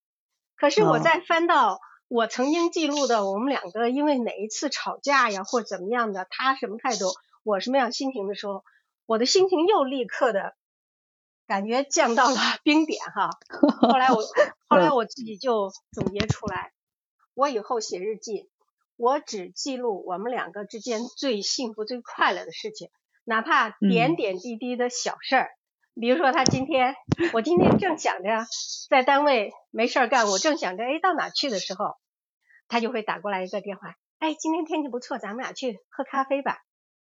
[0.56, 1.80] 可是我再翻到。
[2.10, 7.08] 我曾经记录的我们两个因为哪一次吵架呀，或怎么样的，他什么态度，
[7.44, 8.64] 我什么样心情的时候，
[9.08, 10.54] 我的心情又立刻的
[11.48, 13.32] 感觉降到了 冰点哈。
[13.82, 14.22] 后来我
[14.70, 16.72] 后来我自己就总结出来，
[17.34, 18.48] 我以后写日记，
[18.96, 22.90] 我只记录我们两个之间最幸福、最快乐的事情，
[23.24, 25.50] 哪怕点点滴滴的小事儿。
[26.00, 26.96] 比如说他今天，
[27.34, 28.46] 我今天正想着
[28.90, 31.96] 在单位没事儿干，我正想着哎到哪去的时候，
[32.68, 36.60] 他就会打过来一个电话，哎今天天气不错，咱们俩去喝咖啡吧。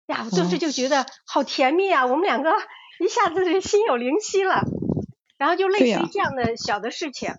[0.07, 2.53] 呀，我顿时就觉得好甜蜜啊，我们两个
[3.01, 4.63] 一下子就心有灵犀了。
[5.37, 7.35] 然后就类似于这样的小的事情，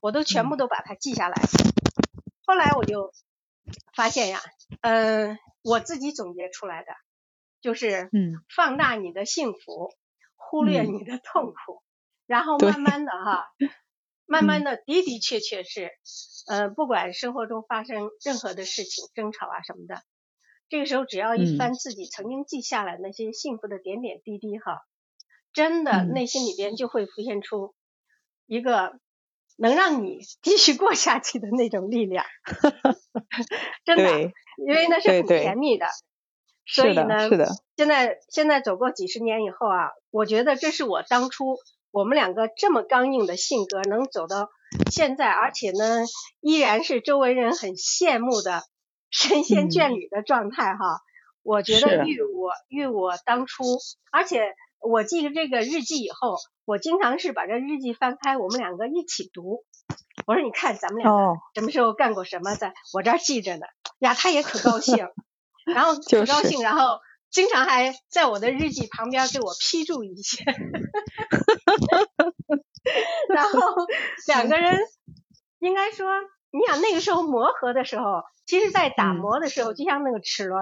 [0.00, 1.34] 我都全部都把它记下来。
[2.46, 3.12] 后来我就
[3.94, 4.40] 发现呀，
[4.82, 6.92] 嗯，我自己总结出来的
[7.60, 9.92] 就是嗯放大你的幸福。
[10.50, 11.80] 忽略你的痛苦，
[12.26, 13.46] 然后慢慢的哈，
[14.26, 15.92] 慢慢的的的确确是，
[16.48, 20.02] 呃，不管生活中发生任何的事情，争吵啊什么的，
[20.68, 24.82] 这个时候只要一翻自己曾经记下来那些幸福的点点滴滴哈，
[25.52, 27.76] 真的内心里边就会浮现出
[28.46, 28.98] 一个
[29.56, 32.26] 能让你 继续过下去的那种力量，
[33.86, 34.20] 真的，
[34.66, 35.86] 因为那是很甜蜜的。
[36.66, 41.56] 所以呢，是的，现在现在走过几十年以后啊，我觉得这是我当初
[41.90, 44.50] 我们两个这么刚硬的性格能走到
[44.90, 46.04] 现在，而且呢
[46.40, 48.62] 依然是周围人很羡慕的
[49.10, 51.00] 神仙眷侣的状态哈。
[51.42, 53.64] 我觉得与我与我当初，
[54.12, 59.64] 而且我记了这个日记以后，我经常是把这日记翻开，我们两个一起读。
[60.26, 63.66] 我说你看咱们两个什么时候干过什么，在我这儿记着呢。
[63.98, 65.08] 呀，他也可高兴。
[65.66, 66.98] 然后挺高兴，然后
[67.30, 70.44] 经常还在我的日记旁边给我批注一些，
[73.28, 73.60] 然后
[74.26, 74.78] 两个人
[75.58, 76.08] 应该说，
[76.50, 80.60] 你想那个时候磨合的时候，其实，在打磨的时候，就像那个齿轮，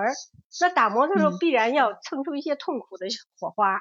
[0.60, 3.06] 那打磨的时候必然要蹭出一些痛苦的
[3.38, 3.78] 火花，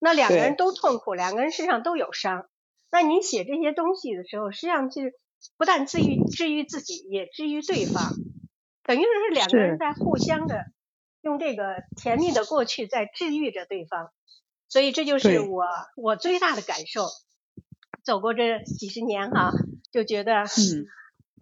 [0.00, 2.46] 那两个人都痛苦，两个人身上都有伤，
[2.90, 5.14] 那你写这些东西的时候，实际上是
[5.56, 8.12] 不但治愈治愈自己，也治愈对方。
[8.88, 10.64] 等于说是两个人在互相的
[11.20, 14.08] 用这个甜蜜的过去在治愈着对方，
[14.66, 17.02] 所以这就是我我最大的感受。
[18.02, 19.52] 走过这几十年哈，
[19.92, 20.46] 就觉得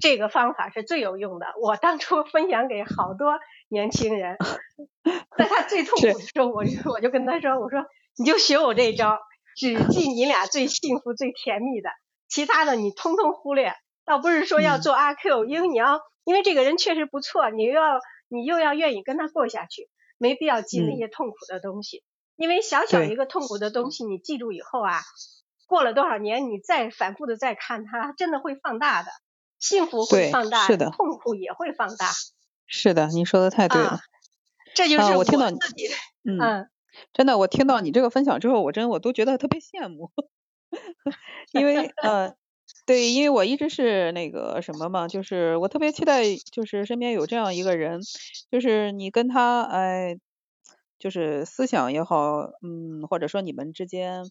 [0.00, 1.46] 这个方法是最有用的。
[1.62, 4.36] 我当初分享给好多年轻人，
[5.38, 7.86] 在他最痛苦的时候，我就我就跟他说，我说
[8.16, 9.20] 你就学我这一招，
[9.54, 11.90] 只记你俩最幸福最甜蜜的，
[12.26, 13.72] 其他的你通通忽略。
[14.06, 16.00] 倒不是说要做阿 Q，因为你要。
[16.26, 19.88] 因为这个人确实不错，你又要你又要愿意跟他过下去，
[20.18, 22.02] 没必要记那些痛苦的东西。
[22.34, 25.02] 因为小小一个痛苦的东西，你记住以后啊，
[25.68, 29.10] 过了多少年，你再反复的再看它，真的会放大的。
[29.60, 32.06] 幸福会放大，是的，痛苦也会放大。
[32.66, 34.00] 是的，你说的太对了。
[34.74, 35.86] 这就是我听到自己。
[36.24, 36.68] 嗯，
[37.12, 40.10] 真的，我听到你这个分享之后，我真我都觉得特别羡慕，
[41.54, 42.34] 因为呃。
[42.88, 48.00] 对，因为我一直是那个什么嘛，就是我特别期待，就是身边有这样一个人，
[48.48, 50.16] 就是你跟他，哎，
[50.96, 54.22] 就是思想也好，嗯，或者说你们之间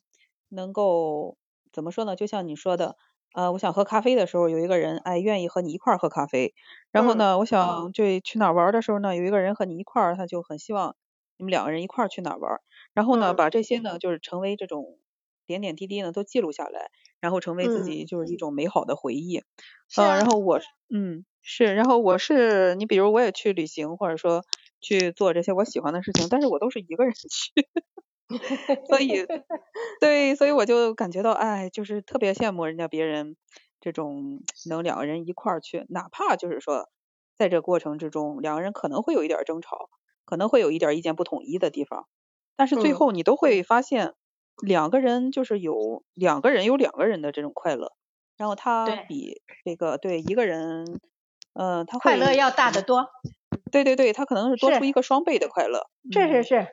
[0.48, 1.36] 能够
[1.74, 2.16] 怎么说呢？
[2.16, 2.96] 就像你说的，
[3.34, 6.54] 呃，我想喝咖啡的时候，有一个人，哎，愿意和你一块儿喝咖啡。
[6.92, 10.96] 然后呢，我想就去哪玩的时候呢，有一个人和你一块儿，他就很希望
[11.36, 12.62] 你们两个人一块儿去哪玩。
[12.94, 14.98] 然后呢，把这些呢，就是成为这种
[15.46, 16.90] 点点滴滴呢，都记录下来。
[17.26, 19.42] 然后成为自己就是一种美好的回忆，
[19.96, 20.60] 嗯，然后我
[20.94, 24.44] 嗯是，然后我是你比如我也去旅行或者说
[24.80, 27.52] 去做这些我喜欢的事情，但是我都是一个人去，
[28.88, 29.28] 所以
[30.02, 33.38] 对，所以我就感觉到哎，就是特别羡慕人家别人
[33.82, 36.90] 这种能两个人一块儿去，哪怕就是说
[37.38, 39.90] 在这过程之中两个人可能会有一点争吵，
[40.26, 42.08] 可能会有一点意见不统一的地方，
[42.58, 44.14] 但是最后你都会发现，
[44.62, 47.94] 两个人就是有两个人有两个人的这种快乐，
[48.38, 51.00] 然后他比这个对一个人，
[51.54, 53.10] 呃，他快乐要大得多。
[53.72, 55.90] 对对对，他可能是多出一个双倍的快乐。
[56.12, 56.68] 是是是，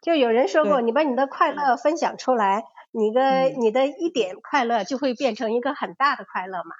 [0.00, 6.74] 就有人说过，你把你的快乐分享出来，你的你的一点快乐就会变成一个很大的快乐嘛。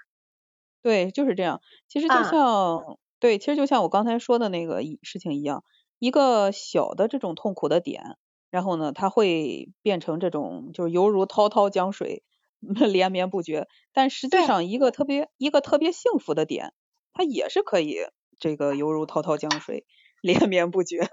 [0.81, 1.61] 对，就是这样。
[1.89, 5.65] 其实就像对，其实就像我刚才说的那个事情一样，
[5.99, 8.17] 一个小的这种痛苦的点，
[8.53, 12.23] 然后呢，它会变成这种，就是犹如滔滔江水，
[12.61, 13.67] 连绵不绝。
[13.95, 16.75] 但实际上，一个特别一个特别幸福的点，
[17.15, 17.97] 它也是可以
[18.39, 19.87] 这个犹如滔滔江水，
[20.21, 21.09] 连绵不绝。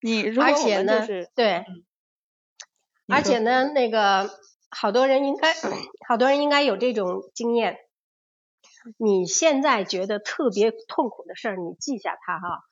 [0.00, 1.64] 你如果我们就是对，
[3.08, 4.30] 而且呢，那个
[4.70, 5.54] 好多人应该
[6.08, 7.78] 好多人应该有这种经验。
[8.96, 12.62] 你现在觉得特别痛苦的事儿，你记下它哈。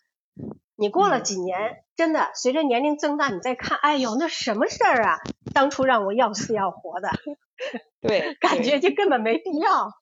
[0.77, 5.19] 你过了几年，真的随着年龄增大，你再看，哎呦，那什么事儿啊？
[5.53, 7.11] 当初让我要死要活的，
[8.01, 9.93] 对，感觉就根本没必要。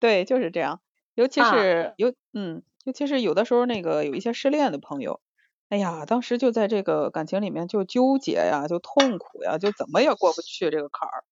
[0.00, 0.80] 对，就是这样。
[1.14, 5.20] 尤其是有，嗯，尤其是有的时候那个有一些失恋的朋友，
[5.68, 11.24] 哎呀，当时就在这个感情里面就纠结呀，就痛苦呀，就怎么也过不去这个坎儿。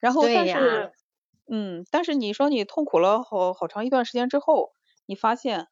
[0.00, 0.92] 然后，但是。
[1.52, 4.72] 嗯，但是你说你痛苦了好好长一段时间之后，
[5.04, 5.66] 你发现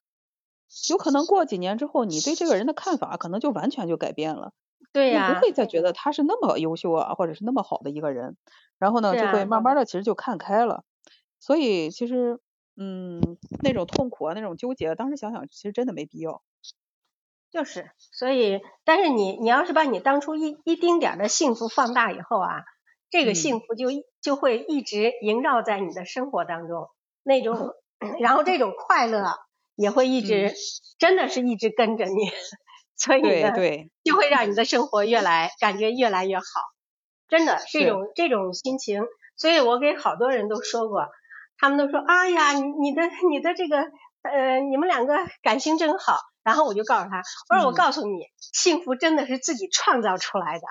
[0.90, 4.52] 有可能过几年之后，你对这个人的看法可能就完全就改变了。
[4.92, 5.28] 对呀。
[5.28, 8.36] 你不会再觉得他是那么优秀啊，或者是那么好的一个人，
[8.78, 10.84] 然后呢，就会慢慢的其实就看开了。
[11.38, 12.40] 所以其实，
[12.76, 13.20] 嗯，
[13.62, 16.42] 那种痛苦啊，那种纠结，当时想想其实真的没必要。
[17.50, 22.62] 就是，所以，但是你你要是把你当初一一丁点的幸福放大以后啊。
[23.10, 23.86] 这个幸福就
[24.20, 26.90] 就会一直萦绕在你的生活当中，
[27.22, 27.72] 那种，
[28.20, 29.22] 然后这种快乐
[29.78, 30.52] 也会一直，
[30.98, 32.30] 真的是一直跟着你，
[32.96, 33.52] 所以呢，
[34.02, 36.44] 就会让你的生活越来感觉越来越好，
[37.28, 39.04] 真的这种这种心情，
[39.36, 41.06] 所以我给好多人都说过，
[41.56, 43.78] 他们都说，哎呀，你你的你的这个
[44.22, 50.62] 呃，你们两个感情真好，然后我就告诉他，我说我告诉你，幸福真的是自己创造出来的。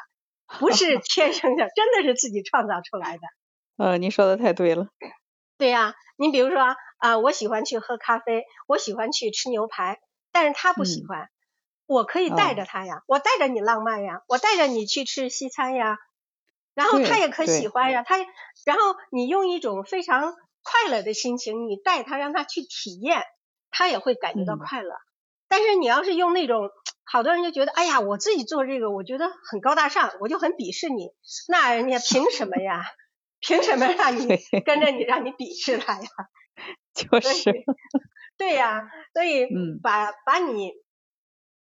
[0.60, 3.22] 不是 天生的，真的是自己创造出来的。
[3.78, 4.88] 呃，您说的太对了。
[5.58, 6.58] 对呀，你比如说
[6.98, 10.00] 啊，我喜欢去喝咖啡，我喜欢去吃牛排，
[10.32, 11.30] 但是他不喜欢，
[11.86, 15.98] 我可以带着他呀，我带着你浪漫呀，我带着你去吃西餐呀，
[16.74, 18.18] 然后他也可喜欢呀，他
[18.66, 20.34] 然后你用一种非常
[20.64, 23.24] 快乐的心情，你带他让他去体验，
[23.72, 24.96] 他也会感觉到快乐。
[25.48, 26.70] 但是你要是用那种，
[27.06, 31.12] 好多人就觉得，哎呀，我自己做这个，我觉得很高大上，我就很鄙视你。
[31.48, 32.84] 那人家凭什么呀？
[33.40, 34.28] 凭什么让你
[34.66, 36.10] 跟着你，让你鄙视他呀？
[36.98, 37.54] 就是。
[38.38, 39.48] 对呀，所以
[39.82, 40.72] 把把你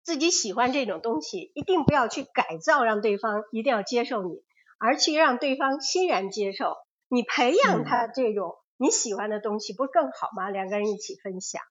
[0.02, 4.42] 自己喜欢这种东西，一定不要去改造，让对方一定要接受你，
[4.78, 6.74] 而去让对方欣然接受。
[7.08, 10.50] 你培养他这种你喜欢的东西，不是更好吗？
[10.50, 11.62] 两个人一起分享。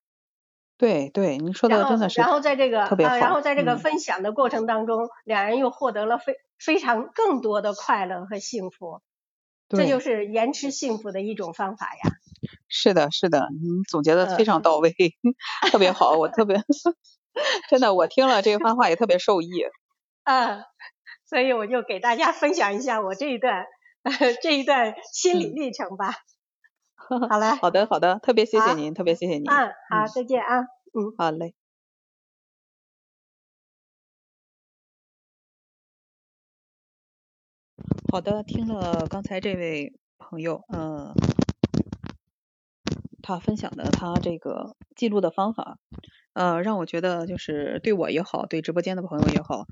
[0.77, 3.15] 对对，您说的真的是然后在这个特别好。
[3.17, 9.01] 然后在这个分享的过程当中，两人又获得了非非常更多的快乐和幸福。
[9.69, 12.11] 这就是延迟幸福的一种方法呀。
[12.67, 14.93] 是的，是的，您总结的非常到位，
[15.71, 16.57] 特别好，我特别
[17.69, 19.49] 真的，我听了这个番话也特别受益。
[20.25, 20.63] 嗯，
[21.25, 23.65] 所以我就给大家分享一下我这一段
[24.41, 26.13] 这一段心理历程吧。
[27.29, 29.45] 好嘞，好的好的，特别谢谢您，特别谢谢您。
[29.47, 30.61] 嗯，好，再见啊，
[30.93, 31.53] 嗯，好嘞。
[38.11, 41.13] 好的，听了刚才这位朋友，嗯，
[43.25, 45.79] 他分享的他这个记录的方法，
[46.33, 49.65] 呃，让我觉得就是对我也好，对直播间的朋友也好，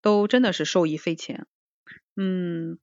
[0.00, 1.46] 都真的是受益匪浅。
[2.16, 2.78] 嗯。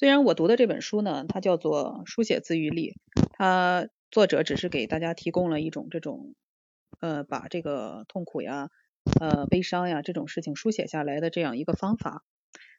[0.00, 2.92] 虽然我读的这本书呢，它叫做《书写自愈力》，
[3.32, 6.36] 它作者只是给大家提供了一种这种，
[7.00, 8.70] 呃，把这个痛苦呀、
[9.18, 12.22] 呃悲伤呀这种事情书写下来的这样一个方法。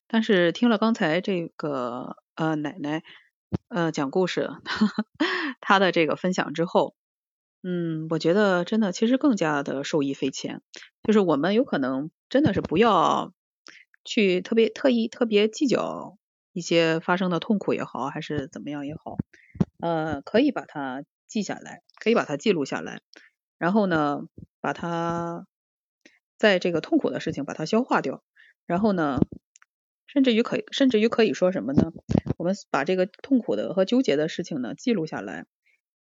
[0.07, 3.03] 但是听了刚才这个呃奶奶
[3.70, 4.50] 呃讲故事，
[5.62, 6.94] 他的这个分享之后，
[7.64, 10.62] 嗯，我觉得真的其实更加的受益匪浅。
[11.04, 13.32] 就是我们有可能真的是不要
[14.04, 16.18] 去特别特意特别计较。
[16.52, 19.18] 一些发生的痛苦也好，还是怎么样也好，
[19.80, 23.02] 呃，可以把它记下来，可以把它记录下来，
[23.60, 24.24] 然后呢，
[24.60, 25.46] 把它
[26.38, 28.24] 在这个痛苦的事情把它消化掉，
[28.66, 29.20] 然后呢，
[30.11, 31.94] 甚至于可以，甚至于可以说什么呢？
[32.38, 35.45] 我们把这个痛苦的和纠结的事情呢记录下来，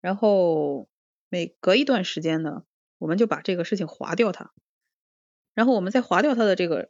[0.01, 0.89] 然后
[1.29, 2.63] 每隔一段时间呢，
[2.97, 4.51] 我们就把这个事情划掉它，
[5.53, 6.89] 然后我们在划掉它的这个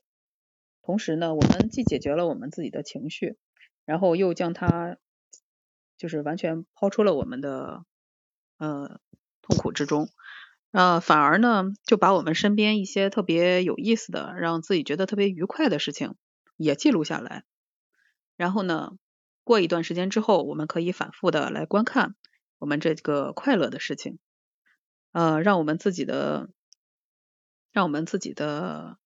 [0.81, 3.37] 同时呢，我们既解决了我们自己的情绪，
[3.85, 4.97] 然后又将它
[5.97, 7.85] 就是完全抛出了我们的
[8.57, 8.99] 呃
[9.41, 10.09] 痛苦之中，
[10.71, 16.15] 呃，反而呢就把我们身边一些特别有意思的，让自己觉得特别愉快的事情
[16.57, 17.43] 也记录下来，
[18.35, 18.97] 然后呢，
[19.43, 22.15] 过一段时间之后，我们可以反复的来观看
[22.59, 24.19] 我们这个快乐的事情，
[25.11, 26.49] 呃，让我们自己的。
[27.75, 28.99] 让我们自己的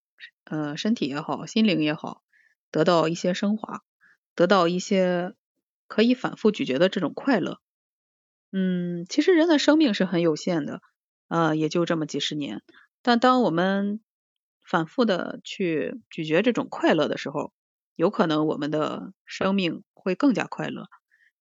[0.44, 2.22] 呃身体也好，心灵也好，
[2.70, 3.82] 得到一些升华，
[4.36, 5.36] 得到一些
[5.88, 7.62] 可以反复咀嚼的这种快乐。
[8.52, 10.82] 嗯，其实人的生命是很有限的，
[11.30, 12.62] 呃，也就这么几十年。
[13.02, 14.02] 但当我们
[14.70, 17.54] 反复的去咀嚼这种快乐的时候，
[17.96, 20.88] 有可能我们的生命会更加快乐，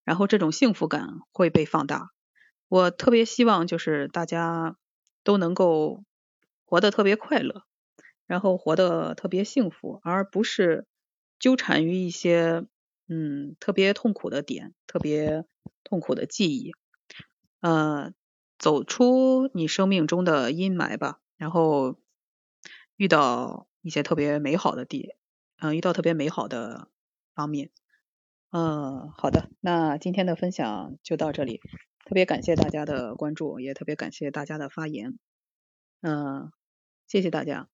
[0.05, 2.11] 然后这种幸福感会被放大。
[2.69, 4.77] 我特别希望就是大家
[5.25, 6.05] 都能够。
[6.69, 7.63] 活得特别快乐，
[8.27, 10.85] 然后活得特别幸福，而不是
[11.39, 12.67] 纠缠于一些
[13.07, 15.45] 嗯特别痛苦的点、特别
[15.85, 16.73] 痛苦的记忆。
[17.61, 18.13] 呃，
[18.59, 21.97] 走出你生命中的阴霾吧，然后
[22.97, 25.15] 遇到一些特别美好的地，
[25.59, 26.89] 嗯，遇到特别美好的
[27.35, 27.71] 方面。
[28.51, 31.61] 嗯，好的，那今天的分享就到这里，
[32.05, 35.19] 特别感谢大家的关注，也特别感谢大家的发言。
[36.01, 36.53] 嗯，
[37.07, 37.69] 谢谢大家。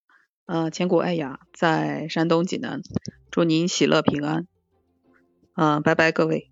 [0.47, 2.83] 呃，千古爱雅在山东济南，
[3.31, 4.47] 祝您喜乐平安。
[5.55, 6.52] 嗯，拜拜各位。